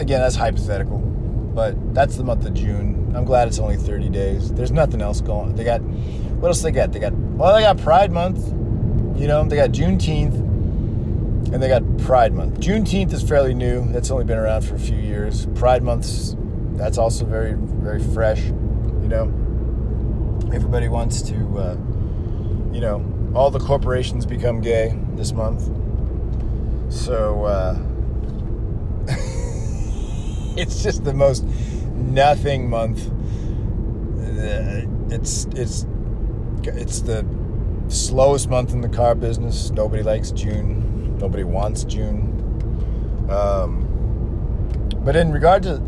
again, 0.01 0.19
that's 0.19 0.35
hypothetical, 0.35 0.97
but 0.97 1.93
that's 1.93 2.17
the 2.17 2.23
month 2.23 2.45
of 2.45 2.53
June. 2.55 3.13
I'm 3.15 3.23
glad 3.23 3.47
it's 3.47 3.59
only 3.59 3.77
30 3.77 4.09
days. 4.09 4.51
There's 4.51 4.71
nothing 4.71 5.01
else 5.01 5.21
going. 5.21 5.55
They 5.55 5.63
got 5.63 5.81
what 5.81 6.47
else 6.49 6.61
they 6.61 6.71
got? 6.71 6.91
They 6.91 6.99
got 6.99 7.13
well, 7.13 7.55
they 7.55 7.61
got 7.61 7.77
Pride 7.77 8.11
Month. 8.11 8.47
You 9.19 9.27
know, 9.27 9.43
they 9.45 9.55
got 9.55 9.69
Juneteenth, 9.69 10.33
and 10.33 11.61
they 11.61 11.67
got 11.67 11.83
Pride 11.99 12.33
Month. 12.33 12.59
Juneteenth 12.59 13.13
is 13.13 13.21
fairly 13.21 13.53
new. 13.53 13.85
That's 13.91 14.09
only 14.09 14.25
been 14.25 14.39
around 14.39 14.63
for 14.63 14.73
a 14.73 14.79
few 14.79 14.97
years. 14.97 15.45
Pride 15.55 15.83
Month's 15.83 16.35
that's 16.73 16.97
also 16.97 17.25
very 17.25 17.53
very 17.53 18.01
fresh. 18.01 18.41
You 18.41 19.07
know, 19.07 19.25
everybody 20.51 20.87
wants 20.87 21.21
to. 21.23 21.35
Uh, 21.57 21.77
you 22.73 22.81
know, 22.81 23.05
all 23.35 23.51
the 23.51 23.59
corporations 23.59 24.25
become 24.25 24.59
gay 24.59 24.97
this 25.15 25.31
month. 25.31 25.69
So 26.91 27.45
uh, 27.45 27.77
it's 30.57 30.81
just 30.81 31.03
the 31.03 31.13
most 31.13 31.43
nothing 31.93 32.69
month. 32.69 33.07
Uh, 34.19 34.87
it's 35.09 35.45
it's 35.55 35.85
it's 36.63 37.01
the 37.01 37.25
slowest 37.89 38.49
month 38.49 38.73
in 38.73 38.81
the 38.81 38.89
car 38.89 39.13
business. 39.13 39.69
Nobody 39.69 40.01
likes 40.01 40.31
June. 40.31 41.17
Nobody 41.19 41.43
wants 41.43 41.83
June. 41.83 42.29
Um, 43.29 43.87
but 44.99 45.15
in 45.15 45.31
regard 45.31 45.63
to, 45.63 45.81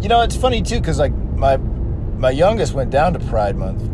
you 0.00 0.08
know, 0.08 0.22
it's 0.22 0.36
funny 0.36 0.62
too 0.62 0.80
because 0.80 0.98
like 0.98 1.14
my 1.36 1.56
my 1.56 2.30
youngest 2.30 2.74
went 2.74 2.90
down 2.90 3.12
to 3.12 3.18
Pride 3.20 3.56
Month 3.56 3.91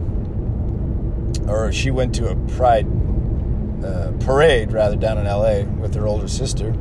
or 1.48 1.72
she 1.72 1.90
went 1.90 2.14
to 2.16 2.28
a 2.28 2.36
pride 2.56 2.86
uh, 3.84 4.12
parade 4.20 4.72
rather 4.72 4.96
down 4.96 5.18
in 5.18 5.24
LA 5.24 5.62
with 5.80 5.94
her 5.94 6.06
older 6.06 6.28
sister, 6.28 6.74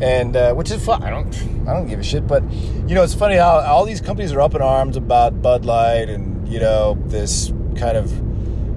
and 0.00 0.36
uh, 0.36 0.52
which 0.54 0.70
is 0.70 0.84
fun. 0.84 1.02
I 1.02 1.10
don't 1.10 1.34
I 1.66 1.72
don't 1.72 1.86
give 1.88 2.00
a 2.00 2.04
shit, 2.04 2.26
but 2.26 2.42
you 2.52 2.94
know 2.94 3.02
it's 3.02 3.14
funny 3.14 3.36
how 3.36 3.60
all 3.60 3.84
these 3.84 4.00
companies 4.00 4.32
are 4.32 4.40
up 4.40 4.54
in 4.54 4.62
arms 4.62 4.96
about 4.96 5.42
Bud 5.42 5.64
Light 5.64 6.08
and 6.08 6.48
you 6.48 6.60
know 6.60 6.98
this 7.06 7.52
kind 7.76 7.96
of 7.96 8.12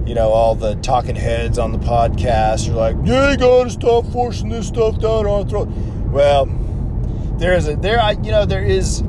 you 0.08 0.14
know 0.14 0.30
all 0.30 0.54
the 0.54 0.74
talking 0.76 1.16
heads 1.16 1.58
on 1.58 1.72
the 1.72 1.78
podcast 1.78 2.68
are 2.68 2.72
like, 2.72 2.96
yeah, 3.04 3.32
you 3.32 3.36
gotta 3.36 3.70
stop 3.70 4.06
forcing 4.06 4.48
this 4.48 4.68
stuff 4.68 4.98
down 4.98 5.26
our 5.26 5.44
throat. 5.44 5.68
Well, 6.10 6.46
there 7.38 7.54
is 7.54 7.68
a 7.68 7.76
there 7.76 8.00
I 8.00 8.12
you 8.12 8.30
know 8.30 8.46
there 8.46 8.64
is 8.64 9.00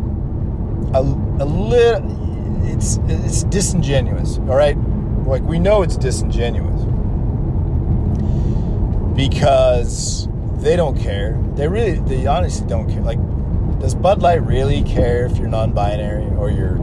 a, 0.94 1.02
a 1.02 1.46
little 1.46 2.66
it's 2.66 3.00
it's 3.08 3.44
disingenuous. 3.44 4.38
All 4.40 4.56
right 4.56 4.78
like, 5.32 5.44
we 5.44 5.60
know 5.60 5.82
it's 5.82 5.96
disingenuous 5.96 6.84
because 9.16 10.28
they 10.58 10.76
don't 10.76 11.00
care. 11.00 11.40
They 11.56 11.70
really, 11.70 12.00
they 12.00 12.28
honestly 12.28 12.68
don't 12.68 12.90
care. 12.90 13.02
Like, 13.02 13.18
does 13.80 13.96
Bud 13.96 14.22
Light 14.22 14.44
really 14.44 14.84
care 14.84 15.26
if 15.26 15.38
you're 15.38 15.48
non 15.48 15.72
binary 15.72 16.28
or 16.36 16.52
you're 16.52 16.78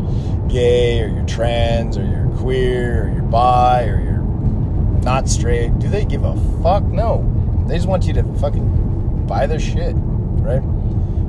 gay 0.48 1.02
or 1.02 1.08
you're 1.08 1.26
trans 1.26 1.98
or 1.98 2.04
you're 2.06 2.38
queer 2.38 3.04
or 3.04 3.12
you're 3.12 3.22
bi 3.22 3.84
or 3.84 4.00
you're 4.00 5.02
not 5.02 5.28
straight? 5.28 5.78
Do 5.78 5.88
they 5.88 6.06
give 6.06 6.24
a 6.24 6.34
fuck? 6.62 6.82
No. 6.84 7.30
They 7.68 7.76
just 7.76 7.86
want 7.86 8.04
you 8.04 8.14
to 8.14 8.22
fucking 8.40 9.26
buy 9.26 9.46
their 9.46 9.60
shit, 9.60 9.94
right? 9.94 10.62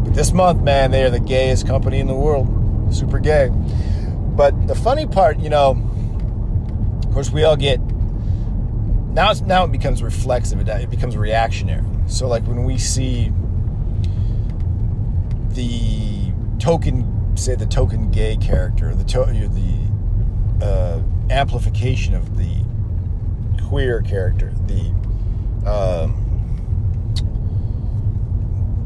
But 0.06 0.14
this 0.14 0.32
month, 0.32 0.62
man, 0.62 0.92
they 0.92 1.04
are 1.04 1.10
the 1.10 1.20
gayest 1.20 1.68
company 1.68 2.00
in 2.00 2.08
the 2.08 2.16
world. 2.16 2.48
Super 2.96 3.20
gay. 3.20 3.50
But 3.52 4.68
the 4.68 4.76
funny 4.76 5.06
part, 5.06 5.40
you 5.40 5.50
know, 5.50 5.89
of 7.10 7.16
course, 7.16 7.32
we 7.32 7.44
all 7.44 7.56
get 7.56 7.82
now. 7.82 9.34
Now 9.34 9.64
it 9.64 9.72
becomes 9.72 10.04
reflexive. 10.04 10.60
It 10.70 10.92
becomes 10.92 11.18
reactionary. 11.18 11.84
So, 12.06 12.28
like 12.28 12.46
when 12.46 12.66
we 12.66 12.78
see 12.78 13.32
the 15.50 16.32
token, 16.60 17.36
say 17.36 17.56
the 17.56 17.66
token 17.66 18.12
gay 18.12 18.38
character, 18.38 18.94
the 18.94 19.04
to, 19.06 19.26
the 19.26 20.64
uh, 20.64 21.02
amplification 21.32 22.14
of 22.14 22.38
the 22.38 22.64
queer 23.68 24.04
character, 24.04 24.54
the 24.68 24.92
um, 25.68 26.14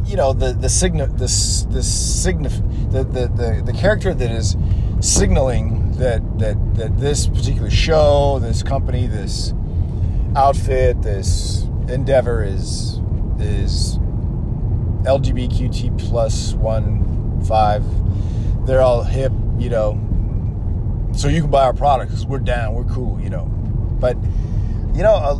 you 0.05 0.15
know 0.15 0.31
the 0.31 0.53
the 0.53 0.69
signal 0.69 1.07
the 1.07 1.27
the 1.71 1.79
signif 1.79 2.61
the, 2.89 3.03
the 3.03 3.27
the 3.27 3.63
the 3.65 3.73
character 3.73 4.13
that 4.13 4.31
is 4.31 4.55
signaling 5.01 5.82
that 5.97 6.39
that 6.39 6.75
that 6.75 6.97
this 6.97 7.27
particular 7.27 7.69
show, 7.69 8.39
this 8.39 8.63
company, 8.63 9.07
this 9.07 9.53
outfit, 10.35 11.01
this 11.01 11.63
endeavor 11.87 12.43
is 12.43 12.99
is 13.39 13.97
LGBTQ 15.03 15.99
plus 15.99 16.53
one 16.53 17.41
five. 17.45 17.83
They're 18.65 18.81
all 18.81 19.03
hip, 19.03 19.31
you 19.57 19.69
know. 19.69 19.99
So 21.13 21.27
you 21.27 21.41
can 21.41 21.51
buy 21.51 21.65
our 21.65 21.73
product 21.73 22.11
because 22.11 22.25
we're 22.25 22.39
down, 22.39 22.73
we're 22.73 22.85
cool, 22.85 23.19
you 23.19 23.29
know. 23.29 23.45
But 23.45 24.17
you 24.95 25.03
know, 25.03 25.13
a, 25.13 25.33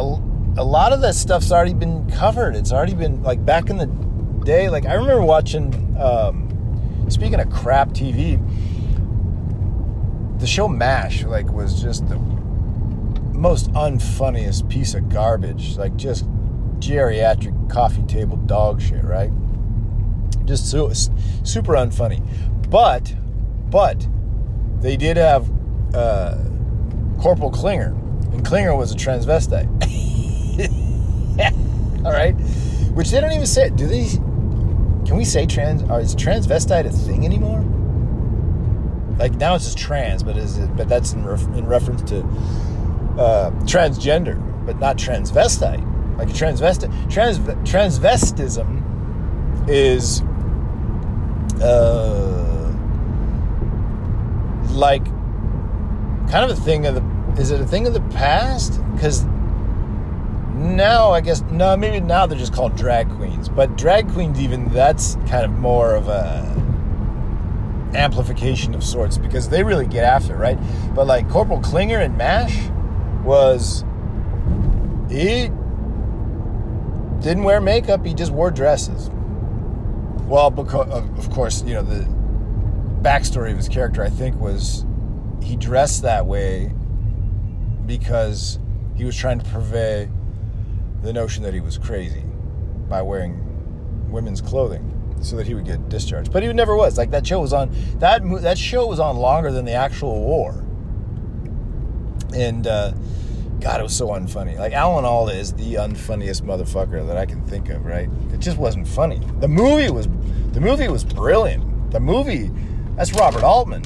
a, 0.00 0.22
a 0.58 0.64
lot 0.64 0.92
of 0.92 1.00
that 1.00 1.14
stuff's 1.14 1.50
already 1.50 1.74
been 1.74 2.08
covered. 2.10 2.54
It's 2.54 2.72
already 2.72 2.94
been 2.94 3.22
like 3.22 3.44
back 3.44 3.70
in 3.70 3.78
the 3.78 3.86
day. 4.44 4.68
Like 4.68 4.86
I 4.86 4.94
remember 4.94 5.24
watching. 5.24 5.96
Um, 5.98 6.41
speaking 7.12 7.40
of 7.40 7.50
crap 7.50 7.90
TV, 7.90 8.40
the 10.40 10.46
show 10.46 10.66
MASH 10.66 11.24
like 11.24 11.50
was 11.52 11.80
just 11.80 12.08
the 12.08 12.18
most 12.18 13.70
unfunniest 13.72 14.68
piece 14.68 14.94
of 14.94 15.08
garbage. 15.08 15.76
Like 15.76 15.96
just 15.96 16.26
geriatric 16.80 17.70
coffee 17.70 18.02
table 18.02 18.36
dog 18.36 18.80
shit, 18.80 19.04
right? 19.04 19.30
Just 20.44 20.70
so, 20.70 20.92
super 21.44 21.74
unfunny. 21.74 22.20
But, 22.70 23.14
but 23.70 24.06
they 24.80 24.96
did 24.96 25.16
have 25.16 25.50
uh, 25.94 26.38
Corporal 27.20 27.50
Klinger, 27.50 27.94
and 28.32 28.44
Klinger 28.44 28.74
was 28.74 28.92
a 28.92 28.96
transvestite. 28.96 29.68
All 32.04 32.12
right, 32.12 32.32
which 32.94 33.10
they 33.10 33.20
don't 33.20 33.32
even 33.32 33.46
say. 33.46 33.70
Do 33.70 33.86
they? 33.86 34.08
Can 35.06 35.16
we 35.16 35.24
say 35.24 35.46
trans? 35.46 35.82
Or 35.84 36.00
is 36.00 36.14
transvestite 36.14 36.86
a 36.86 36.90
thing 36.90 37.24
anymore? 37.24 37.60
Like 39.18 39.34
now 39.34 39.54
it's 39.54 39.64
just 39.64 39.78
trans, 39.78 40.22
but 40.22 40.36
is 40.36 40.58
it? 40.58 40.76
But 40.76 40.88
that's 40.88 41.12
in, 41.12 41.24
ref, 41.24 41.42
in 41.48 41.66
reference 41.66 42.02
to 42.10 42.20
uh, 43.18 43.50
transgender, 43.64 44.36
but 44.64 44.78
not 44.78 44.96
transvestite. 44.96 45.88
Like 46.18 46.28
a 46.28 46.32
transvestite, 46.32 47.10
trans 47.10 47.38
transvestism 47.38 48.80
is 49.68 50.22
uh, 51.62 52.74
like 54.70 55.04
kind 56.30 56.50
of 56.50 56.50
a 56.50 56.60
thing 56.60 56.86
of 56.86 56.94
the. 56.94 57.40
Is 57.40 57.50
it 57.50 57.60
a 57.60 57.66
thing 57.66 57.86
of 57.86 57.94
the 57.94 58.00
past? 58.14 58.80
Because 58.92 59.24
now 60.62 61.10
I 61.10 61.20
guess 61.20 61.42
no, 61.42 61.76
maybe 61.76 62.00
now 62.00 62.26
they're 62.26 62.38
just 62.38 62.52
called 62.52 62.76
drag 62.76 63.10
queens. 63.10 63.48
But 63.48 63.76
drag 63.76 64.10
queens, 64.10 64.40
even 64.40 64.68
that's 64.68 65.16
kind 65.26 65.44
of 65.44 65.50
more 65.52 65.94
of 65.94 66.08
a 66.08 66.52
amplification 67.94 68.74
of 68.74 68.82
sorts 68.82 69.18
because 69.18 69.48
they 69.48 69.62
really 69.62 69.86
get 69.86 70.04
after 70.04 70.34
it, 70.34 70.38
right? 70.38 70.58
But 70.94 71.06
like 71.06 71.28
Corporal 71.28 71.60
Klinger 71.60 71.98
and 71.98 72.16
Mash 72.16 72.68
was 73.24 73.84
he 75.10 75.50
didn't 77.20 77.44
wear 77.44 77.60
makeup; 77.60 78.04
he 78.04 78.14
just 78.14 78.32
wore 78.32 78.50
dresses. 78.50 79.10
Well, 80.26 80.50
because 80.50 80.88
of 80.88 81.30
course, 81.30 81.62
you 81.62 81.74
know 81.74 81.82
the 81.82 82.06
backstory 83.02 83.50
of 83.50 83.56
his 83.56 83.68
character. 83.68 84.02
I 84.02 84.10
think 84.10 84.40
was 84.40 84.86
he 85.42 85.56
dressed 85.56 86.02
that 86.02 86.26
way 86.26 86.72
because 87.86 88.58
he 88.94 89.04
was 89.04 89.16
trying 89.16 89.38
to 89.40 89.44
purvey 89.44 90.08
the 91.02 91.12
notion 91.12 91.42
that 91.42 91.54
he 91.54 91.60
was 91.60 91.78
crazy 91.78 92.22
by 92.88 93.02
wearing 93.02 94.10
women's 94.10 94.40
clothing 94.40 94.88
so 95.20 95.36
that 95.36 95.46
he 95.46 95.54
would 95.54 95.64
get 95.64 95.88
discharged. 95.88 96.32
But 96.32 96.42
he 96.42 96.52
never 96.52 96.76
was. 96.76 96.98
Like 96.98 97.10
that 97.10 97.26
show 97.26 97.40
was 97.40 97.52
on 97.52 97.74
that 97.98 98.22
that 98.42 98.58
show 98.58 98.86
was 98.86 99.00
on 99.00 99.16
longer 99.16 99.50
than 99.50 99.64
the 99.64 99.72
actual 99.72 100.20
war. 100.20 100.64
And 102.34 102.66
uh, 102.66 102.92
God, 103.60 103.80
it 103.80 103.82
was 103.82 103.96
so 103.96 104.08
unfunny. 104.08 104.58
Like 104.58 104.72
Alan 104.72 105.04
Alda 105.04 105.32
is 105.32 105.52
the 105.52 105.74
unfunniest 105.74 106.42
motherfucker 106.42 107.06
that 107.06 107.16
I 107.16 107.26
can 107.26 107.44
think 107.46 107.68
of. 107.68 107.84
Right? 107.84 108.08
It 108.32 108.40
just 108.40 108.58
wasn't 108.58 108.88
funny. 108.88 109.20
The 109.40 109.48
movie 109.48 109.90
was 109.90 110.08
the 110.52 110.60
movie 110.60 110.88
was 110.88 111.04
brilliant. 111.04 111.90
The 111.90 112.00
movie 112.00 112.50
that's 112.96 113.12
Robert 113.12 113.42
Altman. 113.42 113.82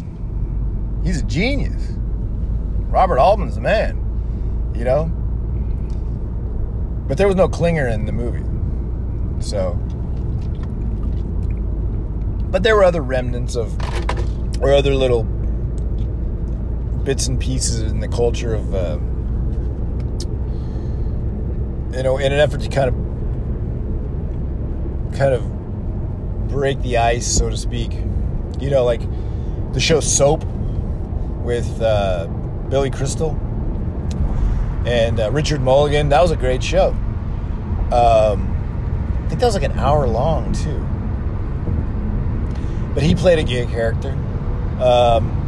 He's 1.04 1.22
a 1.22 1.24
genius. 1.24 1.92
Robert 2.88 3.18
Altman's 3.18 3.54
the 3.54 3.60
man. 3.60 4.02
You 4.74 4.84
know, 4.84 5.12
but 7.06 7.18
there 7.18 7.26
was 7.26 7.36
no 7.36 7.48
Klinger 7.48 7.88
in 7.88 8.06
the 8.06 8.12
movie. 8.12 8.44
So, 9.40 9.74
but 12.50 12.62
there 12.62 12.74
were 12.74 12.84
other 12.84 13.02
remnants 13.02 13.54
of, 13.54 13.76
or 14.60 14.72
other 14.72 14.94
little 14.94 15.24
bits 17.04 17.28
and 17.28 17.38
pieces 17.38 17.82
in 17.82 18.00
the 18.00 18.08
culture 18.08 18.54
of, 18.54 18.74
uh, 18.74 18.98
you 21.96 22.02
know, 22.02 22.18
in 22.18 22.32
an 22.32 22.40
effort 22.40 22.60
to 22.62 22.68
kind 22.68 22.88
of, 22.88 22.94
kind 25.16 25.32
of 25.32 26.48
break 26.48 26.80
the 26.82 26.96
ice, 26.98 27.26
so 27.26 27.48
to 27.50 27.56
speak. 27.56 27.92
You 28.58 28.70
know, 28.70 28.84
like 28.84 29.02
the 29.72 29.80
show 29.80 30.00
Soap 30.00 30.44
with 31.42 31.80
uh, 31.80 32.26
Billy 32.68 32.90
Crystal 32.90 33.38
and 34.86 35.20
uh, 35.20 35.30
Richard 35.30 35.60
Mulligan. 35.60 36.08
That 36.08 36.22
was 36.22 36.30
a 36.30 36.36
great 36.36 36.62
show. 36.62 36.90
Um, 37.92 38.52
I 39.24 39.28
think 39.28 39.40
that 39.40 39.46
was 39.46 39.54
like 39.54 39.64
an 39.64 39.78
hour 39.78 40.06
long 40.06 40.52
too. 40.52 40.78
But 42.94 43.02
he 43.02 43.14
played 43.14 43.38
a 43.38 43.42
gay 43.42 43.66
character. 43.66 44.10
Um, 44.80 45.42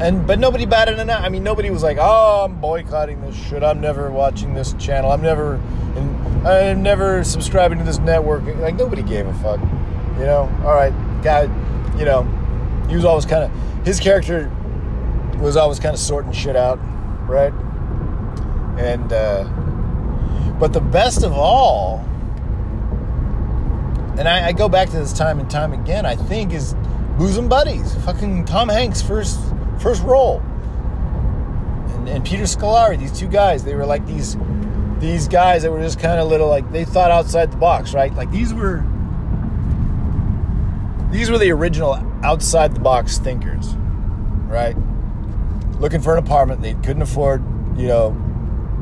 and 0.00 0.26
but 0.26 0.38
nobody 0.38 0.66
batted 0.66 0.98
an 0.98 1.08
eye. 1.08 1.24
I 1.24 1.28
mean, 1.28 1.42
nobody 1.42 1.70
was 1.70 1.82
like, 1.82 1.96
"Oh, 1.98 2.44
I'm 2.44 2.60
boycotting 2.60 3.20
this 3.22 3.34
shit. 3.34 3.62
I'm 3.62 3.80
never 3.80 4.10
watching 4.10 4.52
this 4.52 4.74
channel. 4.74 5.10
I'm 5.10 5.22
never, 5.22 5.54
and 5.94 6.46
I'm 6.46 6.82
never 6.82 7.24
subscribing 7.24 7.78
to 7.78 7.84
this 7.84 7.98
network." 7.98 8.44
Like 8.56 8.74
nobody 8.74 9.02
gave 9.02 9.26
a 9.26 9.34
fuck. 9.34 9.60
You 10.18 10.26
know. 10.26 10.52
All 10.64 10.74
right, 10.74 10.92
guy. 11.22 11.44
You 11.98 12.04
know, 12.04 12.24
he 12.88 12.96
was 12.96 13.06
always 13.06 13.24
kind 13.24 13.44
of 13.44 13.86
his 13.86 13.98
character 14.00 14.50
was 15.38 15.56
always 15.56 15.78
kind 15.78 15.94
of 15.94 16.00
sorting 16.00 16.32
shit 16.32 16.56
out, 16.56 16.78
right? 17.26 17.52
And 18.78 19.12
uh, 19.12 19.44
but 20.58 20.72
the 20.72 20.80
best 20.80 21.22
of 21.22 21.32
all, 21.32 21.98
and 24.18 24.28
I, 24.28 24.48
I 24.48 24.52
go 24.52 24.68
back 24.68 24.90
to 24.90 24.96
this 24.96 25.12
time 25.12 25.40
and 25.40 25.50
time 25.50 25.72
again. 25.72 26.06
I 26.06 26.16
think 26.16 26.52
is 26.52 26.74
bosom 27.18 27.48
buddies. 27.48 27.94
Fucking 28.04 28.44
Tom 28.44 28.68
Hanks 28.68 29.02
first 29.02 29.38
first 29.80 30.02
role. 30.02 30.40
And, 31.88 32.08
and 32.08 32.24
Peter 32.24 32.44
Scolari, 32.44 32.98
these 32.98 33.16
two 33.18 33.28
guys, 33.28 33.64
they 33.64 33.74
were 33.74 33.86
like 33.86 34.06
these 34.06 34.36
these 34.98 35.28
guys 35.28 35.62
that 35.62 35.70
were 35.70 35.80
just 35.80 35.98
kind 35.98 36.18
of 36.18 36.28
little 36.28 36.48
like 36.48 36.70
they 36.72 36.84
thought 36.84 37.10
outside 37.10 37.52
the 37.52 37.56
box, 37.56 37.92
right? 37.92 38.14
Like 38.14 38.30
these 38.30 38.54
were 38.54 38.84
these 41.10 41.30
were 41.30 41.38
the 41.38 41.50
original 41.52 41.94
outside 42.22 42.74
the 42.74 42.80
box 42.80 43.18
thinkers, 43.18 43.74
right? 44.48 44.76
Looking 45.78 46.00
for 46.00 46.16
an 46.16 46.24
apartment 46.24 46.62
they 46.62 46.74
couldn't 46.74 47.02
afford, 47.02 47.42
you 47.76 47.88
know, 47.88 48.10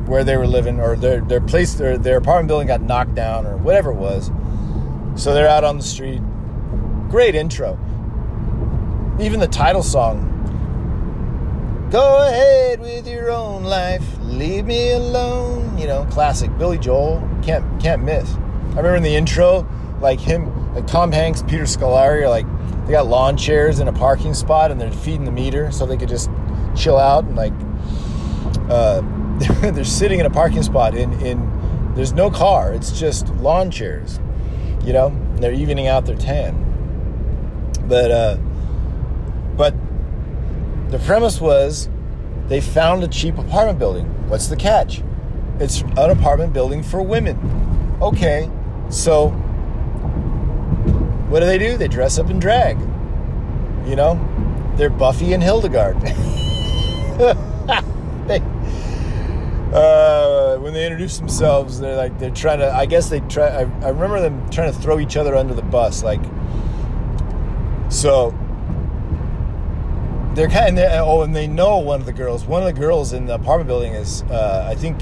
where 0.07 0.23
they 0.23 0.37
were 0.37 0.47
living 0.47 0.79
or 0.79 0.95
their 0.95 1.21
their 1.21 1.41
place 1.41 1.73
their 1.73 1.97
their 1.97 2.17
apartment 2.17 2.47
building 2.47 2.67
got 2.67 2.81
knocked 2.81 3.15
down 3.15 3.45
or 3.45 3.57
whatever 3.57 3.91
it 3.91 3.95
was. 3.95 4.31
So 5.15 5.33
they're 5.33 5.47
out 5.47 5.63
on 5.63 5.77
the 5.77 5.83
street. 5.83 6.21
Great 7.09 7.35
intro. 7.35 7.79
Even 9.19 9.39
the 9.39 9.47
title 9.47 9.83
song 9.83 10.31
Go 11.91 12.27
ahead 12.27 12.81
with 12.81 13.07
your 13.07 13.31
own 13.31 13.63
life. 13.63 14.03
Leave 14.21 14.65
me 14.65 14.91
alone. 14.91 15.77
You 15.77 15.85
know, 15.87 16.05
classic 16.11 16.55
Billy 16.57 16.79
Joel. 16.79 17.21
Can't 17.43 17.79
can't 17.79 18.03
miss. 18.03 18.33
I 18.33 18.77
remember 18.77 18.95
in 18.95 19.03
the 19.03 19.15
intro, 19.15 19.67
like 20.01 20.19
him, 20.19 20.73
like 20.73 20.87
Tom 20.87 21.11
Hanks, 21.11 21.43
Peter 21.43 21.63
Scolari 21.63 22.23
are 22.23 22.29
like 22.29 22.45
they 22.85 22.91
got 22.91 23.07
lawn 23.07 23.37
chairs 23.37 23.79
in 23.79 23.87
a 23.87 23.93
parking 23.93 24.33
spot 24.33 24.71
and 24.71 24.81
they're 24.81 24.91
feeding 24.91 25.25
the 25.25 25.31
meter 25.31 25.71
so 25.71 25.85
they 25.85 25.95
could 25.95 26.09
just 26.09 26.29
chill 26.75 26.97
out 26.97 27.23
and 27.23 27.35
like 27.35 27.53
uh, 28.69 29.01
they're 29.71 29.83
sitting 29.83 30.19
in 30.19 30.25
a 30.25 30.29
parking 30.29 30.63
spot 30.63 30.95
in 30.95 31.13
in 31.21 31.55
there's 31.95 32.13
no 32.13 32.29
car. 32.29 32.73
It's 32.73 32.97
just 32.97 33.29
lawn 33.35 33.71
chairs. 33.71 34.19
You 34.83 34.93
know, 34.93 35.17
they're 35.37 35.53
evening 35.53 35.87
out 35.87 36.05
their 36.05 36.17
tan. 36.17 36.61
But 37.87 38.11
uh, 38.11 38.37
but 39.55 39.73
the 40.89 40.99
premise 40.99 41.39
was 41.39 41.89
they 42.47 42.61
found 42.61 43.03
a 43.03 43.07
cheap 43.07 43.37
apartment 43.37 43.79
building. 43.79 44.05
What's 44.27 44.47
the 44.47 44.55
catch? 44.55 45.01
It's 45.59 45.81
an 45.81 46.09
apartment 46.11 46.53
building 46.53 46.83
for 46.83 47.01
women. 47.01 47.39
Okay, 48.01 48.49
so 48.89 49.29
what 51.29 51.39
do 51.39 51.45
they 51.45 51.57
do? 51.57 51.77
They 51.77 51.87
dress 51.87 52.19
up 52.19 52.29
in 52.29 52.39
drag. 52.39 52.77
You 53.87 53.95
know, 53.95 54.73
they're 54.75 54.89
Buffy 54.89 55.33
and 55.33 55.41
Hildegard. 55.41 55.97
uh, 59.73 60.57
when 60.57 60.73
they 60.73 60.85
introduce 60.85 61.17
themselves, 61.17 61.79
they're 61.79 61.95
like 61.95 62.17
they're 62.19 62.29
trying 62.29 62.59
to. 62.59 62.69
I 62.69 62.85
guess 62.85 63.09
they 63.09 63.21
try. 63.21 63.47
I, 63.47 63.61
I 63.81 63.89
remember 63.89 64.19
them 64.19 64.49
trying 64.49 64.73
to 64.73 64.77
throw 64.77 64.99
each 64.99 65.15
other 65.15 65.35
under 65.35 65.53
the 65.53 65.61
bus. 65.61 66.03
Like, 66.03 66.21
so 67.89 68.31
they're 70.33 70.49
kind 70.49 70.77
of 70.77 71.07
oh, 71.07 71.21
and 71.21 71.33
they 71.33 71.47
know 71.47 71.77
one 71.77 72.01
of 72.01 72.05
the 72.05 72.13
girls. 72.13 72.45
One 72.45 72.61
of 72.61 72.73
the 72.73 72.79
girls 72.79 73.13
in 73.13 73.27
the 73.27 73.35
apartment 73.35 73.67
building 73.67 73.93
is, 73.93 74.23
uh, 74.23 74.67
I 74.69 74.75
think, 74.75 75.01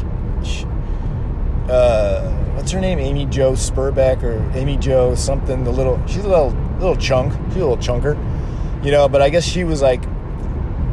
uh, 1.67 2.30
what's 2.54 2.71
her 2.71 2.80
name? 2.80 2.99
Amy 2.99 3.26
Jo 3.26 3.54
Sperbeck 3.54 4.21
or 4.21 4.39
Amy 4.56 4.78
Jo 4.78 5.15
something. 5.15 5.63
The 5.63 5.71
little, 5.71 5.99
she's 6.06 6.23
a 6.23 6.30
little 6.30 6.52
little 6.80 6.95
chunk. 6.95 7.34
She's 7.47 7.62
a 7.62 7.65
little 7.65 7.78
chunker, 7.78 8.15
you 8.86 8.91
know. 8.91 9.10
But 9.10 9.23
I 9.23 9.30
guess 9.30 9.43
she 9.43 9.63
was 9.63 9.82
like, 9.82 10.04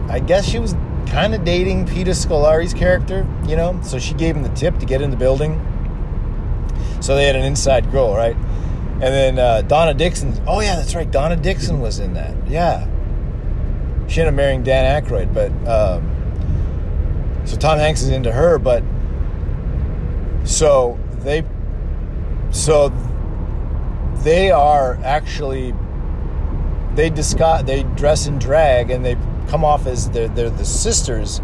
I 0.09 0.18
guess 0.18 0.48
she 0.48 0.59
was 0.59 0.74
kind 1.11 1.35
of 1.35 1.44
dating 1.44 1.87
Peter 1.87 2.12
Scolari's 2.12 2.73
character, 2.75 3.27
you 3.46 3.57
know. 3.57 3.81
So 3.83 3.99
she 3.99 4.14
gave 4.14 4.37
him 4.37 4.42
the 4.42 4.49
tip 4.51 4.79
to 4.79 4.87
get 4.87 5.03
in 5.03 5.11
the 5.11 5.16
building. 5.16 5.66
So 7.01 7.14
they 7.14 7.27
had 7.27 7.37
an 7.37 7.44
inside 7.44 7.90
girl, 7.90 8.14
right? 8.14 8.37
And 8.37 9.03
then 9.03 9.38
uh, 9.38 9.62
Donna 9.62 9.94
Dixon. 9.94 10.35
Oh 10.46 10.61
yeah, 10.61 10.77
that's 10.77 10.94
right. 10.94 11.11
Donna 11.11 11.37
Dixon 11.37 11.81
was 11.81 11.99
in 11.99 12.14
that. 12.14 12.35
Yeah 12.49 12.87
she 14.11 14.20
ended 14.20 14.35
up 14.35 14.37
marrying 14.37 14.64
Dan 14.64 15.03
Aykroyd, 15.03 15.33
but 15.33 15.53
um, 15.68 17.46
so 17.46 17.57
Tom 17.57 17.79
Hanks 17.79 18.03
is 18.03 18.09
into 18.09 18.33
her, 18.33 18.59
but 18.59 18.83
so 20.42 20.99
they 21.20 21.44
so 22.51 22.92
they 24.25 24.51
are 24.51 24.99
actually 25.05 25.73
they 26.96 27.09
discuss 27.09 27.62
they 27.62 27.85
dress 27.94 28.27
in 28.27 28.38
drag 28.40 28.90
and 28.90 29.05
they 29.05 29.14
come 29.50 29.64
off 29.64 29.86
as 29.86 30.08
they're, 30.10 30.28
they're 30.28 30.50
the 30.50 30.64
sisters 30.64 31.40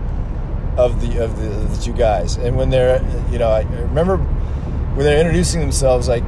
of 0.77 1.01
the 1.01 1.23
of 1.23 1.39
the, 1.41 1.49
the 1.49 1.83
two 1.83 1.93
guys 1.93 2.37
and 2.37 2.57
when 2.57 2.71
they're 2.71 3.03
you 3.31 3.39
know 3.39 3.51
I 3.51 3.63
remember 3.63 4.19
when 4.19 5.05
they're 5.05 5.19
introducing 5.19 5.61
themselves 5.61 6.09
like 6.09 6.27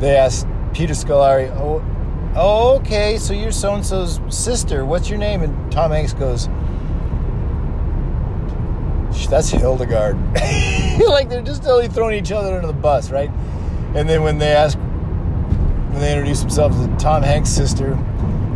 they 0.00 0.16
asked 0.16 0.46
Peter 0.72 0.94
Scolari 0.94 1.50
oh 1.58 1.82
okay, 2.36 3.18
so 3.18 3.32
you're 3.32 3.52
so 3.52 3.74
and 3.74 3.84
so's 3.84 4.20
sister. 4.28 4.84
What's 4.84 5.08
your 5.08 5.18
name? 5.18 5.42
And 5.42 5.72
Tom 5.72 5.90
Hanks 5.90 6.12
goes, 6.12 6.48
that's 9.28 9.48
Hildegard. 9.48 10.16
like 11.08 11.28
they're 11.28 11.42
just 11.42 11.62
totally 11.62 11.88
throwing 11.88 12.16
each 12.16 12.30
other 12.30 12.54
under 12.54 12.66
the 12.66 12.72
bus, 12.72 13.10
right? 13.10 13.30
And 13.94 14.08
then 14.08 14.22
when 14.22 14.38
they 14.38 14.52
ask, 14.52 14.78
when 14.78 16.00
they 16.00 16.12
introduce 16.12 16.40
themselves 16.40 16.78
as 16.78 17.02
Tom 17.02 17.22
Hanks' 17.22 17.50
sister, 17.50 17.94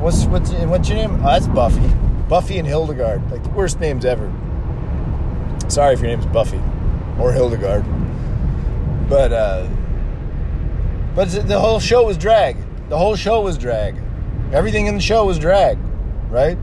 what's 0.00 0.24
what's 0.26 0.50
what's 0.52 0.88
your 0.88 0.98
name? 0.98 1.14
Oh, 1.22 1.26
that's 1.26 1.46
Buffy. 1.46 1.86
Buffy 2.28 2.58
and 2.58 2.66
Hildegard, 2.66 3.30
like 3.30 3.42
the 3.42 3.50
worst 3.50 3.80
names 3.80 4.04
ever. 4.04 4.32
Sorry 5.68 5.94
if 5.94 6.00
your 6.00 6.08
name's 6.08 6.26
Buffy 6.26 6.60
or 7.18 7.32
Hildegard, 7.32 7.84
but 9.08 9.32
uh, 9.32 9.68
but 11.14 11.28
the 11.28 11.58
whole 11.58 11.80
show 11.80 12.06
was 12.06 12.16
drag. 12.16 12.56
The 12.88 12.96
whole 12.96 13.16
show 13.16 13.40
was 13.42 13.58
drag. 13.58 13.96
Everything 14.52 14.86
in 14.86 14.94
the 14.94 15.00
show 15.00 15.24
was 15.24 15.38
drag, 15.38 15.78
right? 16.28 16.56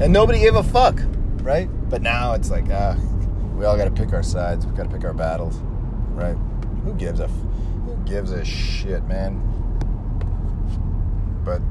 And 0.00 0.12
nobody 0.12 0.40
gave 0.40 0.54
a 0.54 0.62
fuck, 0.62 1.00
right? 1.42 1.68
But 1.88 2.02
now 2.02 2.32
it's 2.34 2.50
like, 2.50 2.66
ah, 2.70 2.96
we 3.54 3.64
all 3.64 3.76
got 3.76 3.84
to 3.84 3.90
pick 3.90 4.12
our 4.12 4.22
sides. 4.22 4.66
We 4.66 4.76
got 4.76 4.84
to 4.84 4.90
pick 4.90 5.04
our 5.04 5.14
battles, 5.14 5.58
right? 6.10 6.36
Who 6.84 6.94
gives 6.94 7.20
a 7.20 7.28
who 7.28 7.96
gives 8.04 8.32
a 8.32 8.44
shit, 8.44 9.04
man? 9.04 9.42
But, 11.46 11.62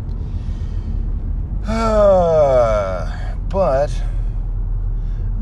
but, 3.49 3.87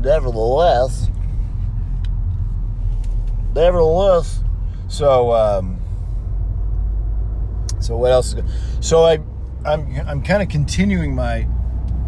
nevertheless, 0.00 1.10
nevertheless, 3.54 4.42
so 4.88 5.32
um, 5.32 5.78
so 7.80 7.96
what 7.98 8.12
else? 8.12 8.34
So 8.80 9.04
I, 9.04 9.18
I'm 9.66 9.94
I'm 10.08 10.22
kind 10.22 10.42
of 10.42 10.48
continuing 10.48 11.14
my. 11.14 11.46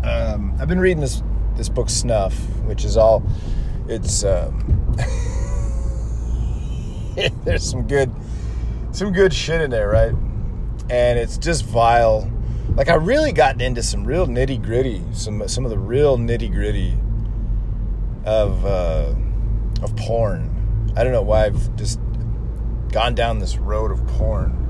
Um, 0.02 0.56
I've 0.58 0.68
been 0.68 0.80
reading 0.80 1.00
this 1.00 1.22
this 1.56 1.68
book 1.68 1.90
Snuff, 1.90 2.34
which 2.64 2.84
is 2.84 2.96
all. 2.96 3.22
It's 3.88 4.24
um, 4.24 4.94
there's 7.44 7.68
some 7.68 7.86
good 7.86 8.10
some 8.92 9.12
good 9.12 9.34
shit 9.34 9.60
in 9.60 9.70
there, 9.70 9.90
right? 9.90 10.14
And 10.88 11.18
it's 11.18 11.36
just 11.36 11.66
vile. 11.66 12.32
Like 12.76 12.88
I 12.88 12.94
really 12.94 13.32
got 13.32 13.60
into 13.60 13.82
some 13.82 14.04
real 14.04 14.26
nitty 14.26 14.62
gritty, 14.62 15.02
some 15.12 15.48
some 15.48 15.64
of 15.64 15.70
the 15.70 15.78
real 15.78 16.18
nitty 16.18 16.52
gritty 16.52 16.96
of 18.24 18.64
uh, 18.64 19.14
of 19.82 19.96
porn. 19.96 20.92
I 20.96 21.02
don't 21.02 21.12
know 21.12 21.22
why 21.22 21.46
I've 21.46 21.74
just 21.76 21.98
gone 22.92 23.14
down 23.14 23.40
this 23.40 23.56
road 23.56 23.90
of 23.90 24.06
porn 24.06 24.66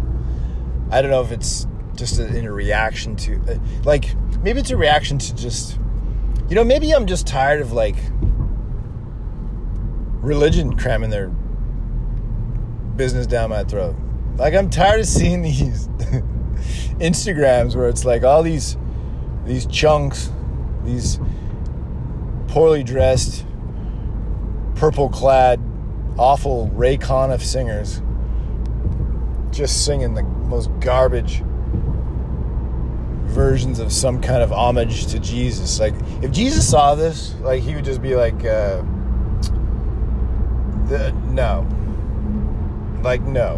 I 0.91 1.03
don't 1.03 1.11
know 1.11 1.23
if 1.23 1.33
it's 1.33 1.67
just 1.97 2.19
a, 2.19 2.27
in 2.27 2.45
a 2.45 2.53
reaction 2.53 3.17
to, 3.17 3.41
uh, 3.49 3.59
like, 3.85 4.15
maybe 4.43 4.61
it's 4.61 4.71
a 4.71 4.77
reaction 4.77 5.19
to 5.19 5.35
just, 5.35 5.79
you 6.49 6.55
know, 6.55 6.63
maybe 6.65 6.93
I'm 6.93 7.07
just 7.07 7.27
tired 7.27 7.61
of 7.61 7.73
like 7.73 7.97
religion 10.21 10.77
cramming 10.77 11.11
their 11.11 11.29
business 12.97 13.27
down 13.27 13.51
my 13.51 13.65
throat. 13.65 13.97
Like 14.37 14.55
I'm 14.55 14.71
tired 14.71 15.01
of 15.01 15.07
seeing 15.07 15.43
these 15.43 15.89
Instagrams 16.99 17.77
where 17.77 17.89
it's 17.89 18.05
like 18.05 18.23
all 18.23 18.43
these 18.43 18.77
these 19.45 19.67
chunks, 19.67 20.31
these 20.85 21.21
poorly 22.49 22.83
dressed, 22.83 23.45
purple 24.75 25.09
clad, 25.09 25.61
awful 26.19 26.69
Ray 26.69 26.97
Conniff 26.97 27.45
singers 27.45 28.03
just 29.53 29.85
singing 29.85 30.15
the 30.15 30.23
most 30.23 30.71
garbage 30.81 31.43
versions 33.25 33.79
of 33.79 33.93
some 33.93 34.21
kind 34.21 34.43
of 34.43 34.53
homage 34.53 35.07
to 35.07 35.19
Jesus. 35.19 35.81
Like 35.81 35.95
if 36.23 36.31
Jesus 36.31 36.69
saw 36.69 36.95
this, 36.95 37.35
like 37.41 37.63
he 37.63 37.75
would 37.75 37.85
just 37.85 38.03
be 38.03 38.17
like, 38.17 38.45
uh, 38.45 38.83
the, 40.89 41.13
no, 41.27 41.67
like 43.03 43.23
no, 43.23 43.57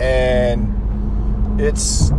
and 0.00 0.81
it's 1.58 2.10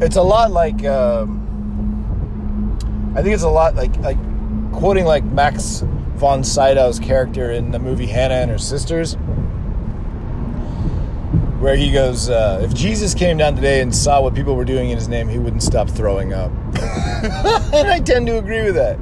it's 0.00 0.16
a 0.16 0.22
lot 0.22 0.50
like 0.52 0.84
um, 0.84 1.44
I 3.16 3.22
think 3.22 3.34
it's 3.34 3.42
a 3.42 3.48
lot 3.48 3.74
like 3.74 3.96
like 3.98 4.18
quoting 4.72 5.04
like 5.04 5.24
Max 5.24 5.82
von 6.16 6.42
Sydow's 6.42 6.98
character 6.98 7.50
in 7.50 7.70
the 7.70 7.78
movie 7.78 8.06
Hannah 8.06 8.34
and 8.34 8.50
her 8.50 8.58
sisters 8.58 9.16
where 11.60 11.74
he 11.74 11.90
goes, 11.90 12.30
uh, 12.30 12.60
if 12.62 12.72
Jesus 12.72 13.14
came 13.14 13.36
down 13.36 13.56
today 13.56 13.80
and 13.80 13.94
saw 13.94 14.22
what 14.22 14.34
people 14.34 14.54
were 14.54 14.64
doing 14.64 14.90
in 14.90 14.96
his 14.96 15.08
name, 15.08 15.28
he 15.28 15.38
wouldn't 15.38 15.62
stop 15.62 15.90
throwing 15.90 16.32
up. 16.32 16.52
and 17.74 17.88
I 17.88 18.00
tend 18.00 18.28
to 18.28 18.38
agree 18.38 18.62
with 18.62 18.76
that. 18.76 18.98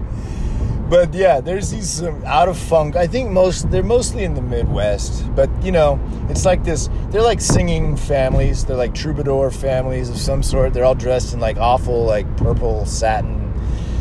But 0.88 1.12
yeah, 1.14 1.40
there's 1.40 1.70
these 1.70 1.90
some 1.90 2.24
out 2.24 2.48
of 2.48 2.56
funk. 2.56 2.94
I 2.94 3.08
think 3.08 3.30
most 3.30 3.70
they're 3.72 3.82
mostly 3.82 4.22
in 4.22 4.34
the 4.34 4.42
Midwest, 4.42 5.34
but 5.34 5.50
you 5.60 5.72
know, 5.72 5.98
it's 6.28 6.44
like 6.44 6.62
this. 6.62 6.88
They're 7.10 7.22
like 7.22 7.40
singing 7.40 7.96
families. 7.96 8.64
They're 8.64 8.76
like 8.76 8.94
troubadour 8.94 9.50
families 9.50 10.08
of 10.08 10.16
some 10.16 10.44
sort. 10.44 10.72
They're 10.72 10.84
all 10.84 10.94
dressed 10.94 11.34
in 11.34 11.40
like 11.40 11.56
awful 11.56 12.04
like 12.04 12.36
purple 12.36 12.86
satin, 12.86 13.52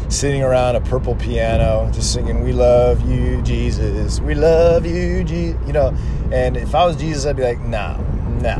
sitting 0.09 0.43
around 0.43 0.75
a 0.75 0.81
purple 0.81 1.15
piano, 1.15 1.89
just 1.91 2.13
singing 2.13 2.43
"We 2.43 2.53
love 2.53 3.09
you, 3.09 3.41
Jesus. 3.41 4.19
We 4.19 4.35
love 4.35 4.85
you, 4.85 5.23
Jesus." 5.23 5.59
You 5.65 5.73
know, 5.73 5.97
and 6.31 6.55
if 6.55 6.75
I 6.75 6.85
was 6.85 6.97
Jesus, 6.97 7.25
I'd 7.25 7.35
be 7.35 7.43
like, 7.43 7.61
"No, 7.61 7.97
no, 8.41 8.57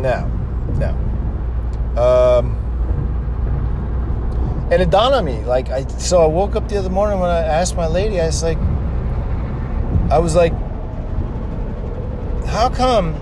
no, 0.00 0.30
no." 0.78 2.00
Um, 2.00 2.63
and 4.74 4.82
it 4.82 4.90
dawned 4.90 5.14
on 5.14 5.24
me, 5.24 5.38
like 5.44 5.70
I. 5.70 5.86
So 5.86 6.20
I 6.20 6.26
woke 6.26 6.56
up 6.56 6.68
the 6.68 6.76
other 6.76 6.90
morning 6.90 7.20
when 7.20 7.30
I 7.30 7.38
asked 7.38 7.76
my 7.76 7.86
lady, 7.86 8.20
I 8.20 8.26
was 8.26 8.42
like, 8.42 8.58
I 10.10 10.18
was 10.18 10.34
like, 10.34 10.52
how 12.46 12.68
come? 12.70 13.12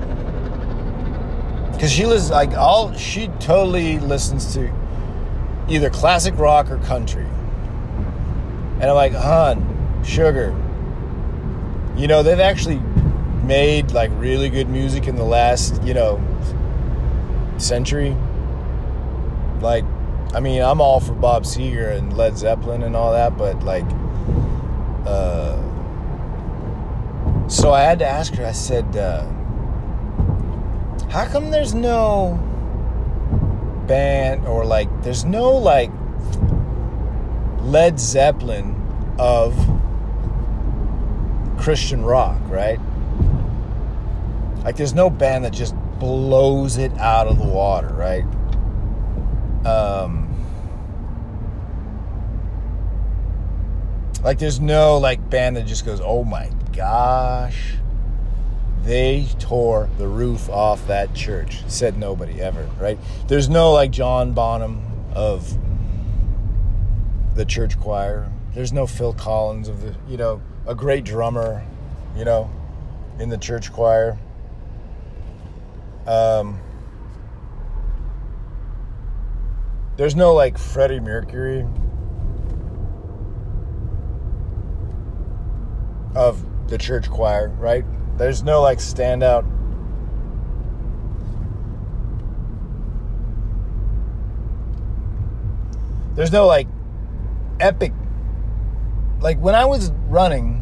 Because 1.72 1.92
she 1.92 2.06
was 2.06 2.30
like 2.30 2.56
all 2.56 2.94
she 2.94 3.28
totally 3.38 3.98
listens 3.98 4.54
to 4.54 4.72
either 5.68 5.90
classic 5.90 6.38
rock 6.38 6.70
or 6.70 6.78
country. 6.78 7.26
And 8.80 8.84
I'm 8.84 8.94
like, 8.94 9.12
hon, 9.12 10.02
sugar. 10.02 10.56
You 11.98 12.06
know, 12.06 12.22
they've 12.22 12.40
actually 12.40 12.80
made 13.44 13.90
like 13.90 14.10
really 14.14 14.48
good 14.48 14.70
music 14.70 15.06
in 15.06 15.16
the 15.16 15.24
last, 15.24 15.82
you 15.82 15.92
know, 15.92 16.18
century. 17.58 18.16
Like, 19.60 19.84
I 20.34 20.40
mean, 20.40 20.62
I'm 20.62 20.80
all 20.80 20.98
for 20.98 21.12
Bob 21.12 21.44
Seger 21.44 21.94
and 21.94 22.16
Led 22.16 22.38
Zeppelin 22.38 22.82
and 22.82 22.96
all 22.96 23.12
that, 23.12 23.36
but 23.36 23.62
like, 23.62 23.84
uh, 25.06 25.58
so 27.48 27.70
I 27.72 27.82
had 27.82 27.98
to 27.98 28.06
ask 28.06 28.34
her, 28.36 28.46
I 28.46 28.52
said, 28.52 28.96
uh, 28.96 29.26
how 31.10 31.26
come 31.26 31.50
there's 31.50 31.74
no 31.74 32.38
band 33.86 34.46
or 34.46 34.64
like, 34.64 34.88
there's 35.02 35.26
no 35.26 35.50
like 35.50 35.90
Led 37.60 38.00
Zeppelin 38.00 38.74
of 39.18 39.54
Christian 41.58 42.04
rock, 42.04 42.40
right? 42.48 42.80
Like, 44.64 44.76
there's 44.76 44.94
no 44.94 45.10
band 45.10 45.44
that 45.44 45.52
just 45.52 45.74
blows 45.98 46.78
it 46.78 46.96
out 46.98 47.26
of 47.26 47.38
the 47.38 47.46
water, 47.46 47.88
right? 47.88 48.24
Um, 49.64 50.28
like, 54.22 54.38
there's 54.38 54.60
no 54.60 54.98
like 54.98 55.28
band 55.30 55.56
that 55.56 55.66
just 55.66 55.84
goes, 55.84 56.00
"Oh 56.02 56.24
my 56.24 56.50
gosh, 56.72 57.74
they 58.84 59.26
tore 59.38 59.88
the 59.98 60.08
roof 60.08 60.48
off 60.48 60.86
that 60.86 61.14
church." 61.14 61.62
Said 61.68 61.98
nobody 61.98 62.40
ever, 62.40 62.68
right? 62.80 62.98
There's 63.28 63.48
no 63.48 63.72
like 63.72 63.90
John 63.90 64.32
Bonham 64.32 64.82
of 65.14 65.56
the 67.34 67.44
church 67.44 67.78
choir. 67.78 68.30
There's 68.54 68.72
no 68.72 68.86
Phil 68.86 69.14
Collins 69.14 69.68
of 69.68 69.80
the, 69.80 69.94
you 70.08 70.16
know, 70.16 70.42
a 70.66 70.74
great 70.74 71.04
drummer, 71.04 71.64
you 72.16 72.24
know, 72.24 72.50
in 73.18 73.28
the 73.28 73.38
church 73.38 73.72
choir. 73.72 74.18
Um, 76.06 76.60
there's 79.96 80.16
no 80.16 80.32
like 80.32 80.58
Freddie 80.58 81.00
Mercury 81.00 81.66
of 86.14 86.44
the 86.68 86.78
church 86.78 87.10
choir, 87.10 87.48
right? 87.58 87.84
There's 88.16 88.42
no 88.42 88.62
like 88.62 88.78
standout. 88.78 89.48
There's 96.14 96.32
no 96.32 96.46
like 96.46 96.68
epic. 97.60 97.92
Like 99.20 99.38
when 99.38 99.54
I 99.54 99.64
was 99.64 99.92
running, 100.08 100.58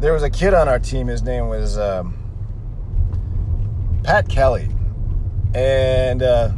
there 0.00 0.12
was 0.12 0.22
a 0.22 0.30
kid 0.30 0.54
on 0.54 0.68
our 0.68 0.78
team. 0.78 1.08
His 1.08 1.22
name 1.22 1.48
was 1.48 1.78
um, 1.78 2.16
Pat 4.02 4.28
Kelly, 4.28 4.68
and 5.54 6.22
uh, 6.22 6.52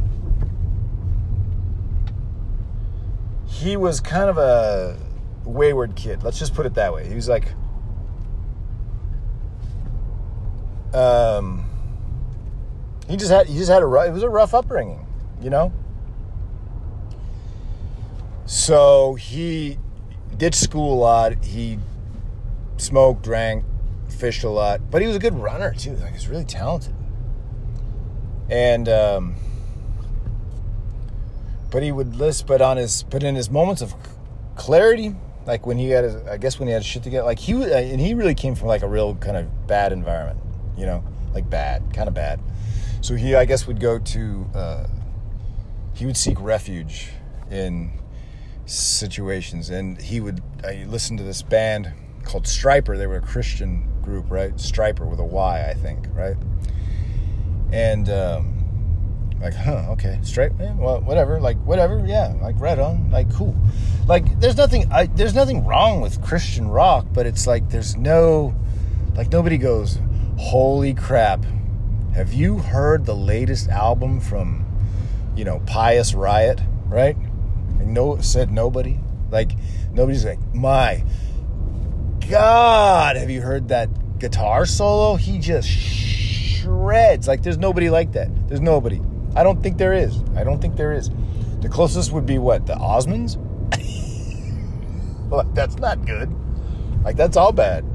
he 3.59 3.75
was 3.75 3.99
kind 3.99 4.29
of 4.29 4.37
a 4.37 4.97
wayward 5.43 5.95
kid. 5.95 6.23
Let's 6.23 6.39
just 6.39 6.53
put 6.53 6.65
it 6.65 6.75
that 6.75 6.93
way. 6.93 7.05
He 7.07 7.13
was 7.13 7.27
like, 7.27 7.53
um, 10.93 11.69
he 13.09 13.17
just 13.17 13.29
had 13.29 13.47
he 13.47 13.57
just 13.57 13.69
had 13.69 13.83
a 13.83 13.85
rough, 13.85 14.07
it 14.07 14.13
was 14.13 14.23
a 14.23 14.29
rough 14.29 14.53
upbringing, 14.53 15.05
you 15.41 15.49
know. 15.49 15.73
So 18.45 19.15
he 19.15 19.77
did 20.37 20.55
school 20.55 20.93
a 20.93 20.99
lot. 20.99 21.43
He 21.43 21.79
smoked, 22.77 23.23
drank, 23.23 23.65
fished 24.07 24.45
a 24.45 24.49
lot, 24.49 24.89
but 24.89 25.01
he 25.01 25.07
was 25.07 25.17
a 25.17 25.19
good 25.19 25.35
runner 25.35 25.73
too. 25.73 25.95
Like 25.95 26.13
he's 26.13 26.29
really 26.29 26.45
talented. 26.45 26.95
And 28.49 28.87
um, 28.87 29.35
but 31.71 31.83
he 31.83 31.91
would 31.91 32.15
list, 32.15 32.47
but 32.47 32.61
on 32.61 32.77
his, 32.77 33.03
but 33.03 33.23
in 33.23 33.35
his 33.35 33.49
moments 33.49 33.81
of 33.81 33.93
clarity, 34.55 35.15
like 35.45 35.65
when 35.65 35.77
he 35.77 35.89
had, 35.89 36.03
his, 36.03 36.15
I 36.27 36.37
guess 36.37 36.59
when 36.59 36.67
he 36.67 36.73
had 36.73 36.83
shit 36.83 37.03
together, 37.03 37.25
like 37.25 37.39
he 37.39 37.53
uh, 37.53 37.77
and 37.77 37.99
he 37.99 38.13
really 38.13 38.35
came 38.35 38.55
from 38.55 38.67
like 38.67 38.81
a 38.81 38.87
real 38.87 39.15
kind 39.15 39.37
of 39.37 39.67
bad 39.67 39.91
environment, 39.91 40.39
you 40.77 40.85
know, 40.85 41.03
like 41.33 41.49
bad, 41.49 41.93
kind 41.93 42.07
of 42.07 42.13
bad. 42.13 42.39
So 43.01 43.15
he, 43.15 43.35
I 43.35 43.45
guess, 43.45 43.65
would 43.65 43.79
go 43.79 43.97
to, 43.99 44.45
uh, 44.53 44.87
he 45.93 46.05
would 46.05 46.17
seek 46.17 46.39
refuge 46.39 47.09
in 47.49 47.91
situations, 48.65 49.69
and 49.69 49.99
he 49.99 50.19
would. 50.19 50.41
I 50.63 50.85
listened 50.87 51.19
to 51.19 51.25
this 51.25 51.41
band 51.41 51.91
called 52.23 52.43
Stryper. 52.43 52.97
They 52.97 53.07
were 53.07 53.17
a 53.17 53.21
Christian 53.21 53.87
group, 54.01 54.25
right? 54.29 54.53
Stryper 54.55 55.09
with 55.09 55.19
a 55.19 55.23
Y, 55.23 55.69
I 55.69 55.73
think, 55.73 56.07
right? 56.13 56.35
And 57.71 58.09
um, 58.09 58.58
like, 59.41 59.53
huh, 59.53 59.85
okay, 59.91 60.19
straight, 60.21 60.51
yeah, 60.59 60.73
well, 60.75 61.01
whatever, 61.01 61.39
like, 61.39 61.57
whatever, 61.63 62.03
yeah, 62.05 62.33
like, 62.41 62.59
right 62.59 62.77
on, 62.77 63.09
like, 63.09 63.33
cool. 63.33 63.55
Like, 64.05 64.39
there's 64.39 64.57
nothing, 64.57 64.91
I, 64.91 65.05
there's 65.05 65.33
nothing 65.33 65.65
wrong 65.65 66.01
with 66.01 66.21
Christian 66.21 66.67
rock, 66.67 67.05
but 67.13 67.25
it's 67.25 67.47
like 67.47 67.69
there's 67.69 67.95
no, 67.95 68.53
like, 69.15 69.31
nobody 69.31 69.57
goes, 69.57 69.99
holy 70.37 70.93
crap, 70.93 71.45
have 72.13 72.33
you 72.33 72.57
heard 72.57 73.05
the 73.05 73.15
latest 73.15 73.69
album 73.69 74.19
from, 74.19 74.65
you 75.35 75.45
know, 75.45 75.61
Pious 75.65 76.13
Riot, 76.13 76.59
right? 76.87 77.15
And 77.15 77.93
no, 77.93 78.19
said 78.19 78.51
nobody. 78.51 78.99
Like, 79.31 79.51
nobody's 79.93 80.25
like, 80.25 80.39
my 80.53 81.03
God, 82.29 83.15
have 83.15 83.29
you 83.29 83.41
heard 83.41 83.69
that 83.69 84.19
guitar 84.19 84.65
solo? 84.65 85.15
He 85.15 85.39
just 85.39 85.69
shreds. 85.69 87.27
Like, 87.27 87.41
there's 87.43 87.57
nobody 87.57 87.89
like 87.89 88.11
that. 88.13 88.29
There's 88.47 88.61
nobody. 88.61 89.01
I 89.35 89.43
don't 89.43 89.61
think 89.61 89.77
there 89.77 89.93
is. 89.93 90.21
I 90.35 90.43
don't 90.43 90.59
think 90.59 90.75
there 90.75 90.93
is. 90.93 91.09
The 91.61 91.69
closest 91.69 92.11
would 92.11 92.25
be 92.25 92.37
what? 92.37 92.65
The 92.65 92.73
Osmonds? 92.73 93.37
well, 95.29 95.43
that's 95.53 95.77
not 95.77 96.05
good. 96.05 96.33
Like, 97.03 97.15
that's 97.15 97.37
all 97.37 97.51
bad. 97.51 97.85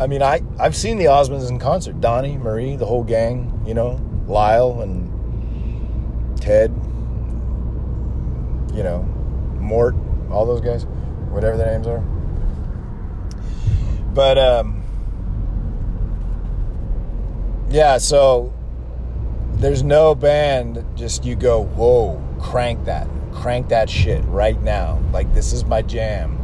I 0.00 0.08
mean, 0.08 0.22
I 0.22 0.42
I've 0.58 0.74
seen 0.74 0.98
the 0.98 1.04
Osmonds 1.04 1.48
in 1.48 1.58
concert. 1.58 2.00
Donnie, 2.00 2.36
Marie, 2.36 2.76
the 2.76 2.86
whole 2.86 3.04
gang. 3.04 3.62
You 3.64 3.74
know, 3.74 4.00
Lyle 4.26 4.80
and 4.82 6.40
Ted. 6.40 6.70
You 8.74 8.82
know, 8.82 9.02
Mort, 9.60 9.94
all 10.30 10.46
those 10.46 10.60
guys, 10.60 10.84
whatever 11.30 11.56
their 11.56 11.70
names 11.70 11.86
are. 11.86 12.00
But 14.12 14.36
um, 14.36 14.82
yeah, 17.70 17.98
so 17.98 18.52
there's 19.64 19.82
no 19.82 20.14
band 20.14 20.84
just 20.94 21.24
you 21.24 21.34
go, 21.34 21.62
whoa, 21.62 22.22
crank 22.38 22.84
that, 22.84 23.08
crank 23.32 23.66
that 23.70 23.88
shit 23.88 24.22
right 24.26 24.60
now. 24.60 25.02
Like 25.10 25.32
this 25.32 25.54
is 25.54 25.64
my 25.64 25.80
jam. 25.80 26.38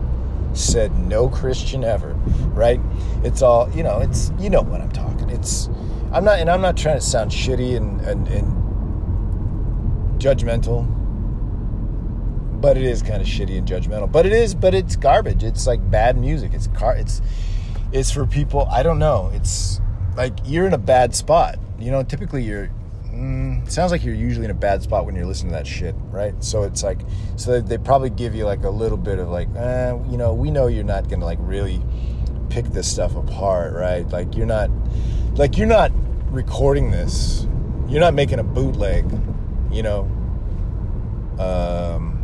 Said 0.55 0.97
no 0.97 1.29
Christian 1.29 1.85
ever, 1.85 2.15
right? 2.55 2.81
It's 3.23 3.43
all 3.43 3.71
you 3.73 3.83
know. 3.83 3.99
It's 3.99 4.33
you 4.39 4.49
know 4.49 4.63
what 4.63 4.81
I'm 4.81 4.91
talking. 4.91 5.29
It's 5.29 5.69
I'm 6.13 6.25
not, 6.25 6.39
and 6.39 6.49
I'm 6.49 6.63
not 6.63 6.79
trying 6.79 6.97
to 6.97 7.05
sound 7.05 7.31
shitty 7.31 7.77
and 7.77 8.01
and, 8.01 8.27
and 8.27 10.19
judgmental, 10.19 10.87
but 12.59 12.79
it 12.79 12.85
is 12.85 13.03
kind 13.03 13.21
of 13.21 13.29
shitty 13.29 13.59
and 13.59 13.69
judgmental. 13.69 14.11
But 14.11 14.25
it 14.25 14.33
is, 14.33 14.55
but 14.55 14.75
it's 14.75 14.97
garbage. 14.97 15.45
It's 15.45 15.67
like 15.67 15.91
bad 15.91 16.17
music. 16.17 16.55
It's 16.55 16.69
car. 16.69 16.97
It's 16.97 17.21
it's 17.93 18.11
for 18.11 18.25
people. 18.25 18.67
I 18.71 18.83
don't 18.83 18.99
know. 18.99 19.31
It's 19.35 19.79
like 20.17 20.33
you're 20.47 20.67
in 20.67 20.73
a 20.73 20.79
bad 20.79 21.15
spot. 21.15 21.59
You 21.79 21.91
know, 21.91 22.03
typically 22.03 22.43
you're 22.43 22.71
mm, 23.13 23.71
sounds 23.71 23.93
like 23.93 24.05
you're 24.05 24.15
usually 24.15 24.45
in 24.45 24.51
a 24.51 24.55
bad 24.55 24.83
spot 24.83 25.07
when 25.07 25.15
you're 25.15 25.27
listening 25.27 25.53
to 25.53 25.59
that 25.59 25.67
shit, 25.67 25.95
right? 26.11 26.35
So 26.43 26.63
it's 26.63 26.83
like, 26.83 27.01
so 27.37 27.61
they 27.61 27.79
probably 27.79 28.11
give 28.11 28.35
you 28.35 28.45
like 28.45 28.65
a 28.65 28.71
little 28.71 28.99
bit 28.99 29.19
of 29.19 29.29
like, 29.29 29.49
eh, 29.57 29.99
you 30.11 30.17
know, 30.17 30.33
we 30.33 30.51
know 30.51 30.67
you're 30.67 30.85
not 30.85 31.09
gonna 31.09 31.25
like 31.25 31.39
really 31.41 31.83
pick 32.49 32.67
this 32.67 32.91
stuff 32.91 33.17
apart, 33.17 33.75
right? 33.75 34.09
Like 34.09 34.37
you're 34.37 34.47
not, 34.47 34.71
like 35.35 35.57
you're 35.57 35.67
not 35.67 35.93
recording 36.31 36.91
this, 36.91 37.47
you're 37.89 38.01
not 38.01 38.15
making 38.15 38.39
a 38.39 38.45
bootleg, 38.45 39.05
you 39.71 39.83
know. 39.83 40.03
Um, 41.39 42.17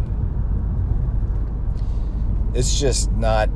it's 2.55 2.79
just 2.79 3.11
not 3.13 3.49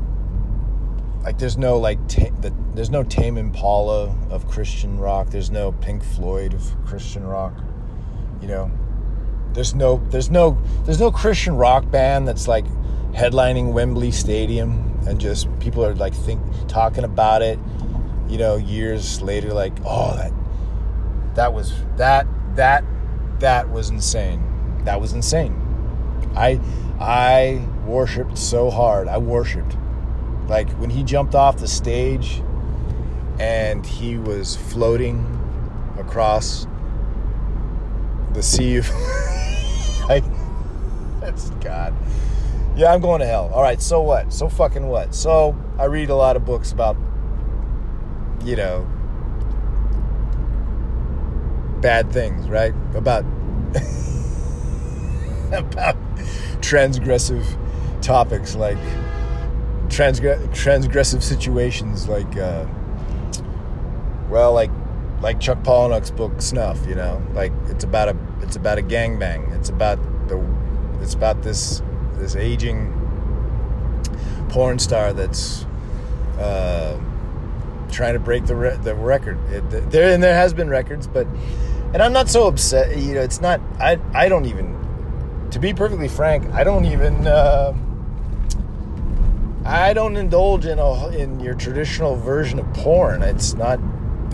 like 1.30 1.38
there's 1.38 1.56
no 1.56 1.78
like 1.78 2.08
the, 2.08 2.52
there's 2.74 2.90
no 2.90 3.04
Tame 3.04 3.38
Impala 3.38 4.12
of 4.30 4.48
Christian 4.48 4.98
rock. 4.98 5.30
There's 5.30 5.48
no 5.48 5.70
Pink 5.70 6.02
Floyd 6.02 6.54
of 6.54 6.74
Christian 6.84 7.24
rock. 7.24 7.54
You 8.42 8.48
know, 8.48 8.70
there's 9.52 9.72
no 9.72 10.04
there's 10.08 10.28
no 10.28 10.60
there's 10.86 10.98
no 10.98 11.12
Christian 11.12 11.54
rock 11.54 11.88
band 11.88 12.26
that's 12.26 12.48
like 12.48 12.64
headlining 13.12 13.72
Wembley 13.72 14.10
Stadium 14.10 15.00
and 15.06 15.20
just 15.20 15.46
people 15.60 15.86
are 15.86 15.94
like 15.94 16.14
think 16.14 16.42
talking 16.66 17.04
about 17.04 17.42
it. 17.42 17.60
You 18.28 18.38
know, 18.38 18.56
years 18.56 19.22
later, 19.22 19.52
like 19.52 19.74
oh 19.84 20.16
that 20.16 20.32
that 21.36 21.52
was 21.54 21.72
that 21.96 22.26
that 22.56 22.82
that 23.38 23.70
was 23.70 23.90
insane. 23.90 24.82
That 24.84 25.00
was 25.00 25.12
insane. 25.12 25.54
I 26.34 26.60
I 26.98 27.64
worshipped 27.86 28.36
so 28.36 28.68
hard. 28.68 29.06
I 29.06 29.18
worshipped 29.18 29.76
like 30.50 30.68
when 30.72 30.90
he 30.90 31.04
jumped 31.04 31.36
off 31.36 31.58
the 31.58 31.68
stage 31.68 32.42
and 33.38 33.86
he 33.86 34.18
was 34.18 34.56
floating 34.56 35.24
across 35.96 36.66
the 38.32 38.42
sea 38.42 38.76
of 38.76 38.90
like 40.08 40.24
that's 41.20 41.50
God. 41.60 41.94
Yeah, 42.74 42.92
I'm 42.92 43.00
going 43.00 43.20
to 43.20 43.26
hell. 43.26 43.50
All 43.54 43.62
right, 43.62 43.80
so 43.80 44.00
what? 44.00 44.32
So 44.32 44.48
fucking 44.48 44.86
what? 44.88 45.14
So 45.14 45.56
I 45.78 45.84
read 45.84 46.10
a 46.10 46.16
lot 46.16 46.34
of 46.36 46.44
books 46.44 46.72
about 46.72 46.96
you 48.44 48.56
know 48.56 48.88
bad 51.80 52.12
things, 52.12 52.48
right? 52.48 52.74
About 52.94 53.24
about 55.52 55.96
transgressive 56.60 57.46
topics 58.02 58.56
like 58.56 58.78
transgressive 59.90 61.22
situations 61.22 62.08
like 62.08 62.36
uh, 62.36 62.66
well 64.28 64.52
like 64.52 64.70
like 65.20 65.38
Chuck 65.40 65.62
Palahniuk's 65.62 66.10
book 66.10 66.40
Snuff 66.40 66.86
you 66.86 66.94
know? 66.94 67.22
Like 67.34 67.52
it's 67.68 67.84
about 67.84 68.08
a 68.08 68.16
it's 68.42 68.56
about 68.56 68.78
a 68.78 68.82
gangbang. 68.82 69.54
It's 69.56 69.68
about 69.68 69.98
the 70.28 70.42
it's 71.00 71.14
about 71.14 71.42
this 71.42 71.82
this 72.14 72.36
aging 72.36 72.96
porn 74.48 74.78
star 74.78 75.12
that's 75.12 75.64
uh, 76.38 76.98
trying 77.90 78.14
to 78.14 78.20
break 78.20 78.46
the 78.46 78.56
re- 78.56 78.76
the 78.76 78.94
record. 78.94 79.38
It, 79.50 79.90
there 79.90 80.12
and 80.12 80.22
there 80.22 80.34
has 80.34 80.54
been 80.54 80.68
records 80.68 81.06
but 81.06 81.26
and 81.92 82.02
I'm 82.02 82.12
not 82.12 82.28
so 82.28 82.46
upset 82.46 82.96
you 82.96 83.14
know 83.14 83.20
it's 83.20 83.40
not 83.40 83.60
I 83.78 83.98
I 84.14 84.28
don't 84.28 84.46
even 84.46 84.78
to 85.50 85.58
be 85.58 85.74
perfectly 85.74 86.08
frank 86.08 86.46
I 86.54 86.62
don't 86.62 86.84
even 86.84 87.26
uh, 87.26 87.72
I 89.70 89.92
don't 89.92 90.16
indulge 90.16 90.66
in 90.66 90.80
a, 90.80 91.08
in 91.10 91.38
your 91.38 91.54
traditional 91.54 92.16
version 92.16 92.58
of 92.58 92.66
porn. 92.74 93.22
It's 93.22 93.54
not. 93.54 93.78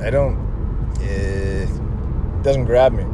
I 0.01 0.09
don't. 0.09 0.39
It 0.99 1.69
doesn't 2.43 2.65
grab 2.65 2.95
me. 2.95 3.05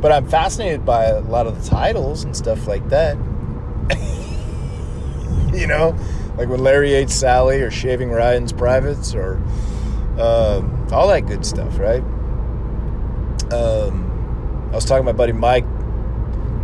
But 0.00 0.12
I'm 0.12 0.28
fascinated 0.28 0.84
by 0.84 1.06
a 1.06 1.20
lot 1.22 1.48
of 1.48 1.60
the 1.60 1.68
titles 1.68 2.22
and 2.22 2.36
stuff 2.36 2.68
like 2.68 2.88
that. 2.90 3.16
you 5.52 5.66
know, 5.66 5.98
like 6.36 6.48
when 6.48 6.62
Larry 6.62 6.94
ate 6.94 7.10
Sally 7.10 7.60
or 7.62 7.70
Shaving 7.70 8.10
Ryan's 8.10 8.52
Privates 8.52 9.12
or 9.12 9.42
uh, 10.18 10.62
all 10.92 11.08
that 11.08 11.26
good 11.26 11.44
stuff, 11.44 11.80
right? 11.80 12.04
Um, 13.52 14.68
I 14.70 14.76
was 14.76 14.84
talking 14.84 15.04
to 15.04 15.12
my 15.12 15.16
buddy 15.16 15.32
Mike 15.32 15.66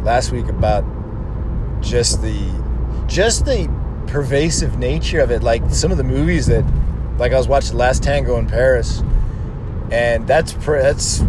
last 0.05 0.31
week 0.31 0.47
about 0.47 0.85
just 1.81 2.23
the 2.23 2.53
just 3.09 3.45
the 3.45 3.78
pervasive 4.09 4.79
nature 4.79 5.21
of 5.21 5.31
it. 5.31 5.43
Like 5.43 5.71
some 5.71 5.91
of 5.91 5.99
the 5.99 6.05
movies 6.05 6.47
that, 6.47 6.65
like 7.19 7.33
I 7.33 7.39
was 7.39 7.49
watching 7.49 7.77
Last 7.77 8.03
Tango 8.03 8.39
in 8.39 8.47
Paris, 8.47 9.03
and 9.91 10.27
that's 10.27 10.53
that's, 10.53 11.21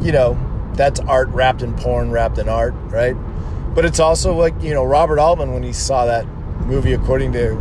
you 0.00 0.12
know, 0.12 0.38
that's 0.74 1.00
art 1.00 1.28
wrapped 1.28 1.62
in 1.62 1.74
porn, 1.74 2.10
wrapped 2.10 2.38
in 2.38 2.48
art, 2.48 2.74
right? 2.84 3.14
But 3.74 3.84
it's 3.84 4.00
also 4.00 4.34
like 4.34 4.54
you 4.62 4.74
know 4.74 4.84
Robert 4.84 5.18
Altman 5.18 5.52
when 5.52 5.62
he 5.62 5.72
saw 5.72 6.06
that 6.06 6.26
movie, 6.60 6.92
according 6.92 7.32
to 7.32 7.52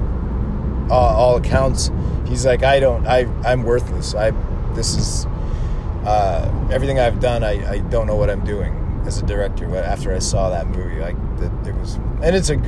uh, 0.90 0.94
all 0.94 1.38
accounts, 1.38 1.92
he's 2.28 2.46
like, 2.46 2.64
I 2.64 2.80
don't, 2.80 3.08
I, 3.08 3.28
I'm 3.44 3.64
worthless. 3.64 4.14
I, 4.14 4.32
this 4.74 4.96
is 4.96 5.26
uh, 6.06 6.68
everything 6.72 7.00
I've 7.00 7.20
done. 7.20 7.44
I, 7.44 7.72
I 7.74 7.78
don't 7.80 8.08
know 8.08 8.16
what 8.16 8.30
I'm 8.30 8.46
doing 8.46 8.85
as 9.06 9.22
a 9.22 9.26
director. 9.26 9.68
But 9.68 9.84
after 9.84 10.14
I 10.14 10.20
saw 10.20 10.50
that 10.50 10.68
movie, 10.68 11.00
like 11.00 11.16
it 11.66 11.76
was, 11.76 11.96
and 12.22 12.36
it's 12.36 12.50
a, 12.50 12.60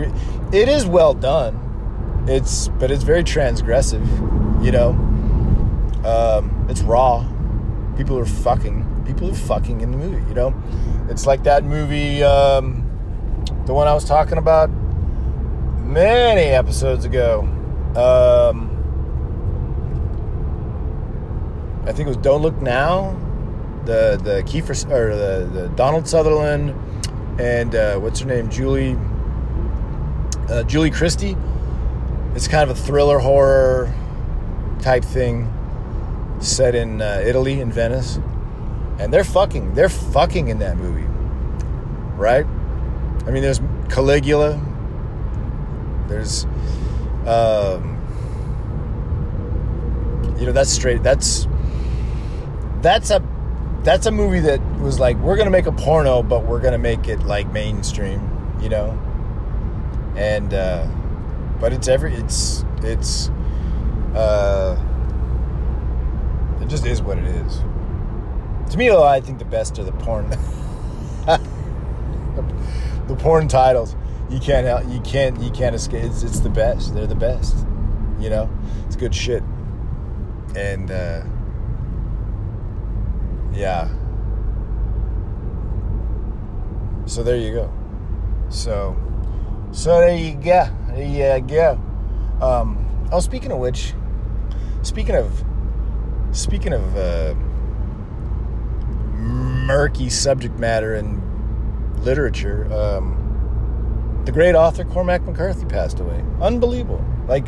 it 0.56 0.70
is 0.70 0.86
well 0.86 1.14
done. 1.14 2.26
It's, 2.28 2.68
but 2.68 2.92
it's 2.92 3.04
very 3.04 3.24
transgressive. 3.24 4.06
You 4.64 4.72
know, 4.72 4.90
um, 6.04 6.68
it's 6.70 6.82
raw. 6.82 7.26
People 7.96 8.18
are 8.18 8.26
fucking. 8.26 8.86
People 9.06 9.30
are 9.32 9.36
fucking 9.36 9.82
in 9.82 9.92
the 9.92 9.98
movie. 9.98 10.28
You 10.28 10.34
know, 10.36 10.64
it's 11.10 11.26
like 11.26 11.44
that 11.44 11.64
movie, 11.64 12.24
um, 12.24 12.84
the 13.66 13.74
one 13.74 13.88
I 13.88 13.94
was 13.94 14.04
talking 14.04 14.38
about 14.38 14.70
many 15.88 16.42
episodes 16.42 17.06
ago. 17.06 17.42
Um, 17.96 18.74
I 21.86 21.94
think 21.94 22.08
it 22.08 22.10
was 22.10 22.18
Don't 22.18 22.42
Look 22.42 22.62
Now 22.62 23.16
the 23.88 24.20
the 24.22 24.44
Kiefer 24.44 24.92
or 24.92 25.16
the, 25.16 25.50
the 25.62 25.68
Donald 25.70 26.08
Sutherland 26.08 26.76
and 27.40 27.74
uh, 27.74 27.98
what's 27.98 28.20
her 28.20 28.28
name 28.28 28.50
Julie 28.50 28.98
uh, 30.50 30.64
Julie 30.64 30.92
Christie. 30.92 31.36
It's 32.36 32.48
kind 32.48 32.70
of 32.70 32.78
a 32.78 32.80
thriller 32.80 33.20
horror 33.20 33.94
type 34.82 35.04
thing 35.04 35.52
set 36.40 36.76
in 36.76 37.02
uh, 37.02 37.24
Italy 37.26 37.60
in 37.62 37.72
Venice, 37.72 38.20
and 39.00 39.12
they're 39.12 39.24
fucking 39.24 39.74
they're 39.74 39.90
fucking 39.90 40.50
in 40.50 40.60
that 40.60 40.78
movie, 40.78 41.08
right? 42.16 42.46
I 43.26 43.32
mean, 43.32 43.42
there's 43.42 43.62
Caligula. 43.90 44.62
There's, 46.08 46.46
um, 47.26 47.96
you 50.40 50.46
know, 50.46 50.52
that's 50.52 50.70
straight. 50.70 51.04
That's 51.04 51.48
that's 52.82 53.10
a 53.10 53.20
that's 53.88 54.06
a 54.06 54.12
movie 54.12 54.42
that 54.42 54.60
was 54.82 55.00
like 55.00 55.16
we're 55.20 55.38
gonna 55.38 55.50
make 55.50 55.66
a 55.66 55.72
porno 55.72 56.22
but 56.22 56.44
we're 56.44 56.60
gonna 56.60 56.78
make 56.78 57.08
it 57.08 57.20
like 57.22 57.50
mainstream 57.54 58.20
you 58.62 58.68
know? 58.68 59.00
And 60.18 60.54
uh 60.54 60.86
but 61.62 61.72
it's 61.72 61.88
every 61.88 62.14
it's 62.14 62.66
it's 62.84 63.30
uh 64.14 64.78
it 66.62 66.68
just 66.68 66.86
is 66.86 67.02
what 67.02 67.18
it 67.18 67.26
is. 67.26 67.62
To 68.72 68.78
me 68.78 68.92
i 68.92 69.22
think 69.22 69.40
the 69.40 69.46
best 69.46 69.80
are 69.80 69.86
the 69.86 69.94
porn 69.94 70.30
the 73.08 73.16
porn 73.18 73.48
titles. 73.48 73.96
You 74.30 74.40
can't 74.42 74.90
you 74.92 75.00
can't 75.00 75.40
you 75.42 75.50
can't 75.52 75.74
escape 75.74 76.04
it's, 76.04 76.24
it's 76.24 76.42
the 76.42 76.50
best 76.50 76.94
they're 76.94 77.08
the 77.08 77.16
best 77.16 77.56
you 78.20 78.30
know? 78.30 78.50
It's 78.86 78.98
good 78.98 79.16
shit. 79.16 79.44
And 80.58 80.92
uh, 80.92 81.24
yeah. 83.58 83.90
So 87.06 87.24
there 87.24 87.38
you 87.38 87.54
go. 87.54 87.74
So, 88.50 88.96
so 89.72 90.00
there 90.00 90.16
you 90.16 90.36
go. 90.36 90.68
There 90.90 91.38
you 91.38 91.42
go. 91.48 91.72
Um, 92.42 93.08
oh, 93.12 93.20
speaking 93.20 93.52
of 93.52 93.58
which, 93.58 93.94
speaking 94.84 95.16
of, 95.16 95.44
speaking 96.32 96.74
of 96.74 96.96
uh, 96.96 97.34
murky 99.16 100.10
subject 100.10 100.60
matter 100.60 100.96
and 100.96 101.22
literature, 102.04 102.72
um, 102.72 104.22
the 104.26 104.32
great 104.32 104.54
author 104.54 104.84
Cormac 104.84 105.24
McCarthy 105.24 105.66
passed 105.66 106.00
away. 106.00 106.24
Unbelievable. 106.42 107.04
Like, 107.28 107.48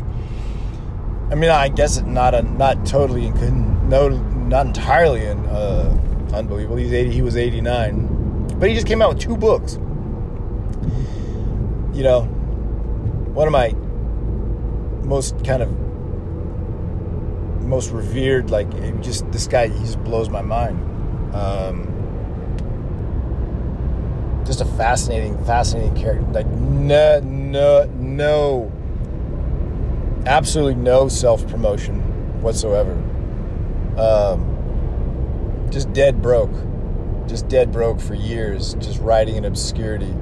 I 1.30 1.34
mean, 1.36 1.50
I 1.50 1.68
guess 1.68 1.98
it 1.98 2.06
not 2.06 2.34
a, 2.34 2.42
not 2.42 2.84
totally 2.84 3.30
no 3.30 4.08
not 4.50 4.66
entirely 4.66 5.24
in, 5.24 5.46
uh, 5.46 5.96
unbelievable. 6.34 6.76
He's 6.76 6.92
80. 6.92 7.10
He 7.12 7.22
was 7.22 7.36
89, 7.36 8.56
but 8.58 8.68
he 8.68 8.74
just 8.74 8.86
came 8.86 9.00
out 9.00 9.10
with 9.10 9.20
two 9.20 9.36
books. 9.36 9.74
You 11.94 12.02
know, 12.02 12.22
one 13.32 13.46
of 13.46 13.52
my 13.52 13.72
most 15.06 15.44
kind 15.44 15.62
of 15.62 15.70
most 17.62 17.90
revered, 17.90 18.50
like 18.50 18.68
just 19.00 19.30
this 19.30 19.46
guy, 19.46 19.68
he 19.68 19.78
just 19.84 20.02
blows 20.02 20.28
my 20.28 20.42
mind. 20.42 21.34
Um, 21.34 21.86
just 24.44 24.60
a 24.60 24.64
fascinating, 24.64 25.42
fascinating 25.44 25.94
character. 25.94 26.26
Like 26.32 26.46
no, 26.48 27.20
no, 27.20 27.84
no, 27.98 28.72
absolutely 30.26 30.74
no 30.74 31.06
self 31.06 31.46
promotion 31.46 32.00
whatsoever. 32.42 32.99
Um, 33.98 35.68
just 35.70 35.92
dead 35.92 36.20
broke, 36.22 36.52
just 37.26 37.48
dead 37.48 37.70
broke 37.72 38.00
for 38.00 38.14
years, 38.14 38.74
just 38.74 39.00
writing 39.00 39.36
in 39.36 39.44
obscurity, 39.44 40.14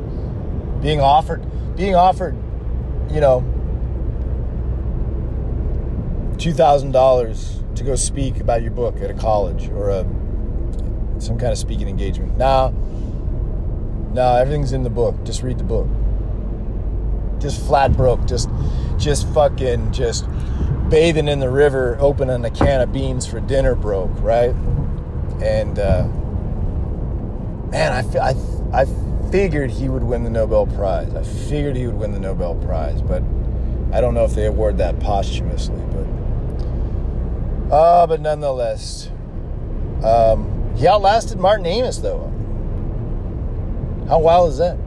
being 0.81 1.01
offered, 1.01 1.43
being 1.77 1.95
offered, 1.95 2.37
you 3.11 3.21
know, 3.21 3.45
two 6.39 6.53
thousand 6.53 6.93
dollars 6.93 7.63
to 7.75 7.85
go 7.85 7.95
speak 7.95 8.41
about 8.41 8.63
your 8.63 8.73
book 8.73 9.01
at 9.01 9.11
a 9.11 9.15
college 9.15 9.69
or 9.69 9.91
a 9.91 10.05
some 11.19 11.39
kind 11.39 11.53
of 11.53 11.59
speaking 11.59 11.89
engagement. 11.89 12.37
Now, 12.37 12.73
now 14.13 14.37
everything's 14.37 14.73
in 14.73 14.83
the 14.83 14.91
book. 14.91 15.25
Just 15.25 15.43
read 15.43 15.59
the 15.59 15.65
book. 15.65 15.87
Just 17.41 17.65
flat 17.67 17.97
broke. 17.97 18.27
Just, 18.27 18.49
just 18.99 19.29
fucking 19.33 19.93
just 19.93 20.25
bathing 20.89 21.29
in 21.29 21.39
the 21.41 21.51
river, 21.51 21.97
opening 22.01 22.45
a 22.45 22.51
can 22.51 22.81
of 22.81 22.93
beans 22.93 23.27
for 23.27 23.41
dinner 23.41 23.75
broke, 23.75 24.11
right? 24.21 24.55
And 25.43 25.79
uh, 25.79 26.07
man, 27.71 27.93
I, 27.93 28.19
I, 28.19 28.83
I 28.83 28.87
figured 29.31 29.71
he 29.71 29.89
would 29.89 30.03
win 30.03 30.25
the 30.25 30.31
Nobel 30.31 30.67
Prize. 30.67 31.15
I 31.15 31.23
figured 31.23 31.77
he 31.77 31.87
would 31.87 31.97
win 31.97 32.13
the 32.13 32.21
Nobel 32.21 32.55
Prize, 32.55 33.03
but 33.03 33.23
I 33.93 34.01
don't 34.01 34.15
know 34.15 34.25
if 34.25 34.35
they 34.35 34.47
award 34.47 34.79
that 34.79 34.99
posthumously. 35.01 35.83
But, 35.93 37.75
uh, 37.75 38.07
but 38.07 38.21
nonetheless, 38.21 39.11
um, 40.03 40.75
he 40.77 40.87
outlasted 40.87 41.39
Martin 41.39 41.67
Amis, 41.67 41.99
though. 41.99 42.33
How 44.09 44.21
wild 44.21 44.51
is 44.51 44.59
that? 44.59 44.79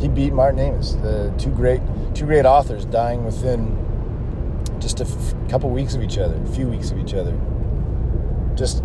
He 0.00 0.08
beat 0.08 0.32
Martin 0.32 0.58
Amis, 0.58 0.92
the 0.94 1.32
two 1.38 1.50
great, 1.50 1.80
two 2.14 2.26
great 2.26 2.44
authors 2.44 2.84
dying 2.84 3.24
within 3.24 3.85
just 4.80 5.00
a 5.00 5.04
f- 5.04 5.34
couple 5.48 5.70
weeks 5.70 5.94
of 5.94 6.02
each 6.02 6.18
other, 6.18 6.40
a 6.42 6.46
few 6.48 6.68
weeks 6.68 6.90
of 6.90 6.98
each 6.98 7.14
other. 7.14 7.38
Just 8.54 8.82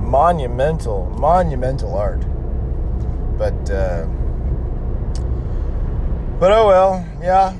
monumental, 0.00 1.06
monumental 1.18 1.94
art. 1.96 2.20
But, 3.38 3.70
uh, 3.70 4.06
but 6.38 6.52
oh 6.52 6.66
well, 6.66 7.06
yeah. 7.20 7.54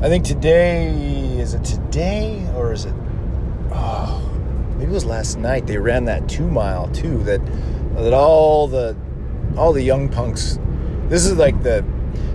I 0.00 0.08
think 0.08 0.24
today, 0.24 0.88
is 1.38 1.54
it 1.54 1.64
today 1.64 2.48
or 2.54 2.72
is 2.72 2.84
it, 2.84 2.94
oh, 3.72 4.20
maybe 4.76 4.90
it 4.90 4.94
was 4.94 5.04
last 5.04 5.38
night. 5.38 5.66
They 5.66 5.78
ran 5.78 6.04
that 6.06 6.28
two 6.28 6.48
mile 6.48 6.88
too, 6.88 7.22
that, 7.24 7.40
that 7.94 8.12
all 8.12 8.68
the, 8.68 8.96
all 9.56 9.72
the 9.72 9.82
young 9.82 10.08
punks, 10.08 10.58
this 11.08 11.24
is 11.24 11.36
like 11.36 11.62
the, 11.62 11.84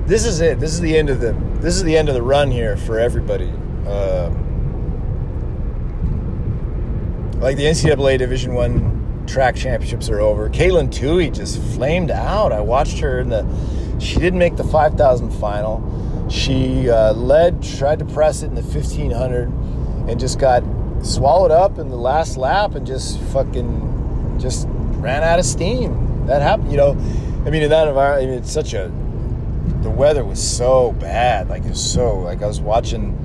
this 0.06 0.26
is 0.26 0.42
it. 0.42 0.60
This 0.60 0.74
is 0.74 0.82
the 0.82 0.98
end 0.98 1.10
of 1.10 1.20
the 1.20 1.34
this 1.62 1.76
is 1.76 1.84
the 1.84 1.96
end 1.96 2.10
of 2.10 2.16
the 2.16 2.24
run 2.24 2.50
here 2.50 2.76
for 2.76 3.00
everybody. 3.00 3.50
Um, 3.88 4.50
like 7.40 7.56
the 7.56 7.66
NCAA 7.66 8.18
Division 8.18 8.54
One 8.54 9.26
track 9.28 9.56
championships 9.56 10.10
are 10.10 10.20
over. 10.20 10.50
Katelyn 10.50 10.90
Tuohy 10.90 11.34
just 11.34 11.62
flamed 11.76 12.12
out. 12.12 12.52
I 12.52 12.62
watched 12.62 13.00
her 13.00 13.20
in 13.20 13.30
the. 13.30 13.46
She 14.00 14.16
didn't 14.16 14.40
make 14.40 14.56
the 14.56 14.64
5,000 14.64 15.30
final. 15.32 16.28
She 16.30 16.90
uh, 16.90 17.14
led, 17.14 17.62
tried 17.62 18.00
to 18.00 18.06
press 18.06 18.42
it 18.42 18.48
in 18.48 18.56
the 18.56 18.64
1500, 18.64 19.50
and 20.10 20.20
just 20.20 20.40
got 20.40 20.64
swallowed 21.04 21.52
up 21.52 21.78
in 21.78 21.90
the 21.90 21.98
last 21.98 22.38
lap 22.38 22.74
and 22.74 22.86
just 22.88 23.20
fucking 23.26 24.40
just 24.40 24.68
ran 24.98 25.24
out 25.24 25.38
of 25.38 25.46
steam. 25.46 26.26
That 26.26 26.42
happened, 26.42 26.72
you 26.72 26.78
know. 26.78 26.92
I 27.46 27.50
mean, 27.50 27.62
in 27.62 27.70
that 27.70 27.88
environment, 27.88 28.24
I 28.24 28.26
mean, 28.32 28.40
it's 28.40 28.52
such 28.52 28.74
a 28.74 28.92
the 29.82 29.90
weather 29.90 30.24
was 30.24 30.42
so 30.42 30.92
bad. 30.94 31.50
Like 31.50 31.64
it 31.64 31.70
was 31.70 31.92
so 31.94 32.20
like 32.20 32.42
I 32.42 32.48
was 32.48 32.62
watching 32.62 33.18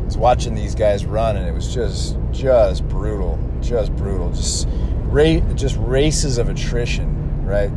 I 0.00 0.04
was 0.04 0.16
watching 0.16 0.54
these 0.54 0.74
guys 0.74 1.04
run 1.04 1.36
and 1.36 1.46
it 1.46 1.52
was 1.52 1.72
just 1.72 2.16
just 2.32 2.86
brutal. 2.88 3.38
Just 3.60 3.94
brutal. 3.96 4.30
Just 4.32 4.68
rate 5.04 5.42
just 5.54 5.76
races 5.78 6.38
of 6.38 6.48
attrition, 6.48 7.46
right? 7.46 7.70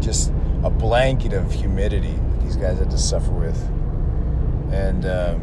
Just 0.00 0.32
a 0.62 0.70
blanket 0.70 1.32
of 1.32 1.52
humidity 1.52 2.14
these 2.46 2.56
guys 2.56 2.78
had 2.78 2.90
to 2.90 2.98
suffer 2.98 3.32
with. 3.32 3.60
And 4.72 5.04
uh, 5.04 5.34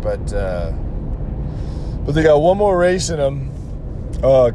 but 0.00 0.32
uh, 0.32 0.72
but 2.04 2.12
they 2.12 2.22
got 2.22 2.40
one 2.40 2.56
more 2.56 2.76
race 2.76 3.10
in 3.10 3.18
them. 3.18 3.50
Uh, 4.22 4.50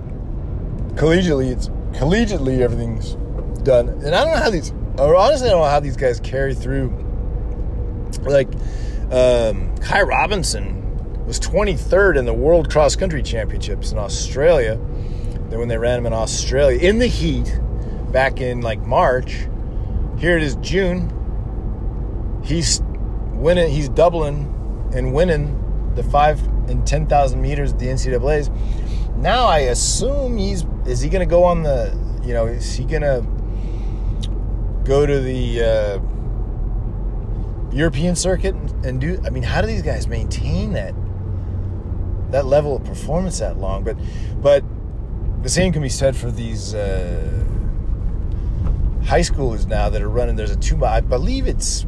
collegiately, 0.95 1.51
it's 1.51 1.69
collegiately 1.97 2.59
everything's 2.59 3.15
done, 3.63 3.89
and 3.89 4.13
I 4.13 4.23
don't 4.23 4.33
know 4.33 4.41
how 4.41 4.49
these 4.49 4.71
or 4.97 5.15
honestly, 5.15 5.47
I 5.47 5.51
don't 5.51 5.61
know 5.61 5.69
how 5.69 5.79
these 5.79 5.97
guys 5.97 6.19
carry 6.19 6.53
through. 6.53 6.89
Like, 8.21 8.47
um, 9.11 9.75
Ky 9.77 10.01
Robinson 10.01 11.25
was 11.25 11.39
23rd 11.39 12.17
in 12.17 12.25
the 12.25 12.33
World 12.33 12.71
Cross 12.71 12.95
Country 12.95 13.21
Championships 13.21 13.91
in 13.91 13.97
Australia. 13.97 14.79
Then 15.49 15.59
when 15.59 15.67
they 15.67 15.77
ran 15.77 15.99
him 15.99 16.05
in 16.05 16.13
Australia 16.13 16.79
in 16.79 16.99
the 16.99 17.07
heat 17.07 17.59
back 18.11 18.41
in 18.41 18.61
like 18.61 18.79
March, 18.79 19.47
here 20.17 20.37
it 20.37 20.43
is 20.43 20.55
June. 20.57 21.11
He's 22.43 22.81
winning. 23.33 23.71
He's 23.71 23.89
doubling 23.89 24.91
and 24.95 25.13
winning 25.13 25.93
the 25.95 26.03
five 26.03 26.41
and 26.69 26.85
ten 26.85 27.07
thousand 27.07 27.41
meters 27.41 27.73
at 27.73 27.79
the 27.79 27.87
NCAA's. 27.87 28.49
Now 29.17 29.45
I 29.45 29.59
assume 29.59 30.37
he's 30.37 30.65
is 30.85 31.01
he 31.01 31.09
going 31.09 31.27
to 31.27 31.29
go 31.29 31.43
on 31.43 31.63
the 31.63 31.97
you 32.23 32.33
know 32.33 32.45
is 32.45 32.75
he 32.75 32.85
going 32.85 33.01
to 33.01 33.25
go 34.85 35.05
to 35.05 35.19
the 35.19 35.63
uh, 35.63 35.99
European 37.75 38.15
circuit 38.15 38.55
and 38.83 39.01
do. 39.01 39.19
I 39.25 39.29
mean, 39.29 39.43
how 39.43 39.61
do 39.61 39.67
these 39.67 39.81
guys 39.81 40.07
maintain 40.07 40.73
that 40.73 40.93
that 42.31 42.45
level 42.45 42.77
of 42.77 42.83
performance 42.85 43.39
that 43.39 43.57
long? 43.57 43.83
But 43.83 43.97
but 44.41 44.63
the 45.41 45.49
same 45.49 45.73
can 45.73 45.81
be 45.81 45.89
said 45.89 46.15
for 46.15 46.31
these 46.31 46.73
uh, 46.73 47.43
high 49.05 49.21
schoolers 49.21 49.67
now 49.67 49.89
that 49.89 50.01
are 50.01 50.09
running. 50.09 50.35
There's 50.35 50.51
a 50.51 50.55
two. 50.55 50.85
I 50.85 51.01
believe 51.01 51.47
it's. 51.47 51.85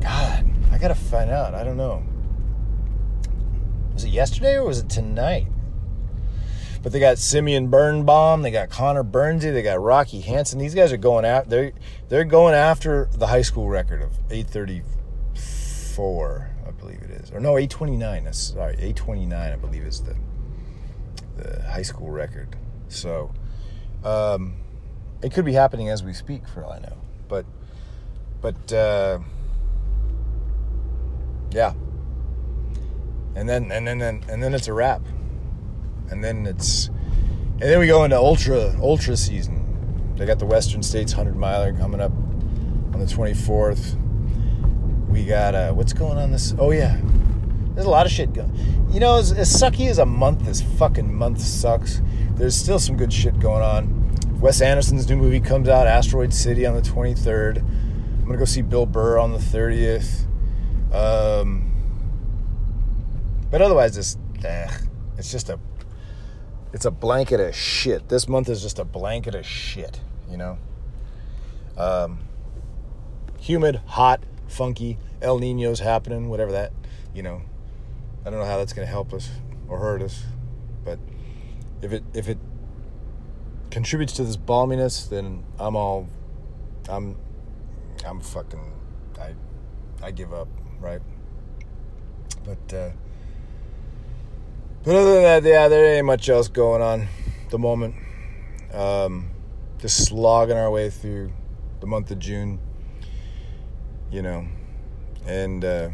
God, 0.00 0.46
I 0.72 0.78
gotta 0.78 0.94
find 0.94 1.30
out. 1.30 1.54
I 1.54 1.62
don't 1.62 1.76
know. 1.76 2.02
Was 3.92 4.04
it 4.04 4.10
yesterday 4.10 4.54
or 4.54 4.64
was 4.64 4.78
it 4.78 4.88
tonight? 4.88 5.46
But 6.82 6.92
they 6.92 7.00
got 7.00 7.18
Simeon 7.18 7.68
Birnbaum, 7.68 8.42
they 8.42 8.50
got 8.50 8.70
Connor 8.70 9.04
Burnsy, 9.04 9.52
they 9.52 9.62
got 9.62 9.80
Rocky 9.80 10.20
Hanson. 10.20 10.58
These 10.58 10.74
guys 10.74 10.92
are 10.92 10.96
going 10.96 11.24
after 11.24 11.50
they're 11.50 11.72
they're 12.08 12.24
going 12.24 12.54
after 12.54 13.08
the 13.12 13.26
high 13.26 13.42
school 13.42 13.68
record 13.68 14.02
of 14.02 14.12
834, 14.30 16.50
I 16.66 16.70
believe 16.70 17.02
it 17.02 17.10
is. 17.10 17.30
Or 17.32 17.40
no, 17.40 17.58
829. 17.58 18.32
Sorry, 18.32 18.74
829 18.74 19.52
I 19.52 19.56
believe 19.56 19.82
is 19.82 20.02
the 20.02 20.16
the 21.36 21.62
high 21.62 21.82
school 21.82 22.10
record. 22.10 22.56
So 22.88 23.32
um, 24.04 24.54
it 25.22 25.32
could 25.32 25.44
be 25.44 25.52
happening 25.52 25.88
as 25.88 26.02
we 26.02 26.12
speak 26.12 26.46
for 26.46 26.64
all 26.64 26.72
I 26.72 26.78
know. 26.78 26.96
But 27.28 27.46
but 28.40 28.72
uh, 28.72 29.18
yeah. 31.50 31.72
And 33.34 33.48
then 33.48 33.72
and 33.72 33.86
then 33.86 34.00
and 34.00 34.42
then 34.42 34.54
it's 34.54 34.68
a 34.68 34.72
wrap 34.72 35.02
and 36.10 36.22
then 36.22 36.46
it's 36.46 36.88
and 37.60 37.62
then 37.62 37.78
we 37.78 37.86
go 37.86 38.04
into 38.04 38.16
ultra 38.16 38.74
ultra 38.80 39.16
season. 39.16 40.14
They 40.16 40.26
got 40.26 40.38
the 40.38 40.46
Western 40.46 40.82
States 40.82 41.14
100 41.14 41.36
miler 41.36 41.72
coming 41.72 42.00
up 42.00 42.12
on 42.12 42.98
the 42.98 43.06
24th. 43.06 43.96
We 45.08 45.24
got 45.24 45.54
uh, 45.54 45.72
what's 45.72 45.92
going 45.92 46.18
on 46.18 46.32
this? 46.32 46.54
Oh 46.58 46.70
yeah, 46.70 47.00
there's 47.74 47.86
a 47.86 47.90
lot 47.90 48.06
of 48.06 48.12
shit 48.12 48.32
going. 48.32 48.52
You 48.90 49.00
know, 49.00 49.18
as, 49.18 49.32
as 49.32 49.50
sucky 49.52 49.88
as 49.88 49.98
a 49.98 50.06
month, 50.06 50.44
this 50.44 50.60
fucking 50.60 51.14
month 51.14 51.40
sucks. 51.40 52.02
There's 52.34 52.56
still 52.56 52.78
some 52.78 52.96
good 52.96 53.12
shit 53.12 53.38
going 53.38 53.62
on. 53.62 54.40
Wes 54.40 54.60
Anderson's 54.60 55.08
new 55.08 55.16
movie 55.16 55.40
comes 55.40 55.68
out, 55.68 55.86
Asteroid 55.86 56.32
City, 56.32 56.64
on 56.64 56.74
the 56.74 56.82
23rd. 56.82 57.58
I'm 57.58 58.24
gonna 58.24 58.38
go 58.38 58.44
see 58.44 58.62
Bill 58.62 58.86
Burr 58.86 59.18
on 59.18 59.32
the 59.32 59.38
30th. 59.38 60.26
Um, 60.92 61.72
but 63.50 63.62
otherwise, 63.62 63.94
this 63.96 64.16
eh, 64.44 64.70
it's 65.16 65.30
just 65.30 65.48
a 65.48 65.58
it's 66.72 66.84
a 66.84 66.90
blanket 66.90 67.40
of 67.40 67.54
shit. 67.54 68.08
This 68.08 68.28
month 68.28 68.48
is 68.48 68.62
just 68.62 68.78
a 68.78 68.84
blanket 68.84 69.34
of 69.34 69.46
shit. 69.46 70.00
You 70.30 70.36
know. 70.36 70.58
Um, 71.76 72.20
humid, 73.38 73.76
hot, 73.86 74.22
funky. 74.48 74.98
El 75.22 75.38
Nino's 75.38 75.80
happening, 75.80 76.28
whatever 76.28 76.52
that, 76.52 76.72
you 77.14 77.22
know. 77.22 77.42
I 78.24 78.30
don't 78.30 78.38
know 78.38 78.44
how 78.44 78.58
that's 78.58 78.72
going 78.72 78.86
to 78.86 78.90
help 78.90 79.12
us 79.12 79.30
or 79.68 79.78
hurt 79.78 80.02
us, 80.02 80.24
but 80.84 80.98
if 81.82 81.92
it 81.92 82.04
if 82.14 82.28
it 82.28 82.38
contributes 83.70 84.12
to 84.14 84.24
this 84.24 84.36
balminess, 84.36 85.08
then 85.08 85.44
I'm 85.58 85.76
all 85.76 86.08
I'm 86.88 87.16
I'm 88.04 88.20
fucking 88.20 88.72
I 89.20 89.34
I 90.02 90.10
give 90.10 90.32
up, 90.32 90.48
right? 90.80 91.00
But 92.44 92.74
uh 92.74 92.90
but 94.84 94.94
other 94.94 95.14
than 95.14 95.22
that, 95.22 95.42
yeah, 95.44 95.68
there 95.68 95.96
ain't 95.96 96.06
much 96.06 96.28
else 96.28 96.48
going 96.48 96.82
on 96.82 97.08
the 97.50 97.58
moment. 97.58 97.94
Um 98.72 99.30
just 99.78 100.06
slogging 100.06 100.56
our 100.56 100.70
way 100.70 100.90
through 100.90 101.32
the 101.80 101.86
month 101.86 102.10
of 102.10 102.18
June 102.18 102.58
you 104.10 104.22
know, 104.22 104.46
and 105.26 105.64
uh, 105.64 105.90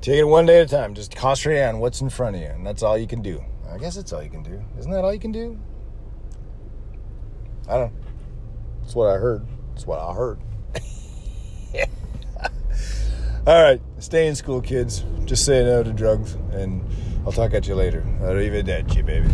take 0.00 0.18
it 0.18 0.24
one 0.24 0.46
day 0.46 0.60
at 0.60 0.66
a 0.66 0.68
time. 0.68 0.94
Just 0.94 1.14
concentrate 1.14 1.62
on 1.62 1.78
what's 1.78 2.00
in 2.00 2.10
front 2.10 2.36
of 2.36 2.42
you, 2.42 2.48
and 2.48 2.66
that's 2.66 2.82
all 2.82 2.98
you 2.98 3.06
can 3.06 3.22
do. 3.22 3.42
I 3.70 3.78
guess 3.78 3.96
that's 3.96 4.12
all 4.12 4.22
you 4.22 4.30
can 4.30 4.42
do. 4.42 4.62
Isn't 4.78 4.90
that 4.90 5.04
all 5.04 5.12
you 5.12 5.20
can 5.20 5.32
do? 5.32 5.58
I 7.68 7.76
don't. 7.78 7.92
That's 8.82 8.94
what 8.94 9.08
I 9.08 9.18
heard. 9.18 9.46
That's 9.70 9.86
what 9.86 9.98
I 9.98 10.12
heard. 10.12 10.38
all 13.46 13.62
right, 13.62 13.80
stay 13.98 14.26
in 14.26 14.34
school, 14.34 14.60
kids. 14.60 15.04
Just 15.24 15.44
say 15.44 15.64
no 15.64 15.82
to 15.82 15.92
drugs, 15.92 16.34
and 16.52 16.84
I'll 17.26 17.32
talk 17.32 17.54
at 17.54 17.66
you 17.66 17.74
later. 17.74 18.02
Arrivederci, 18.20 19.04
baby. 19.04 19.30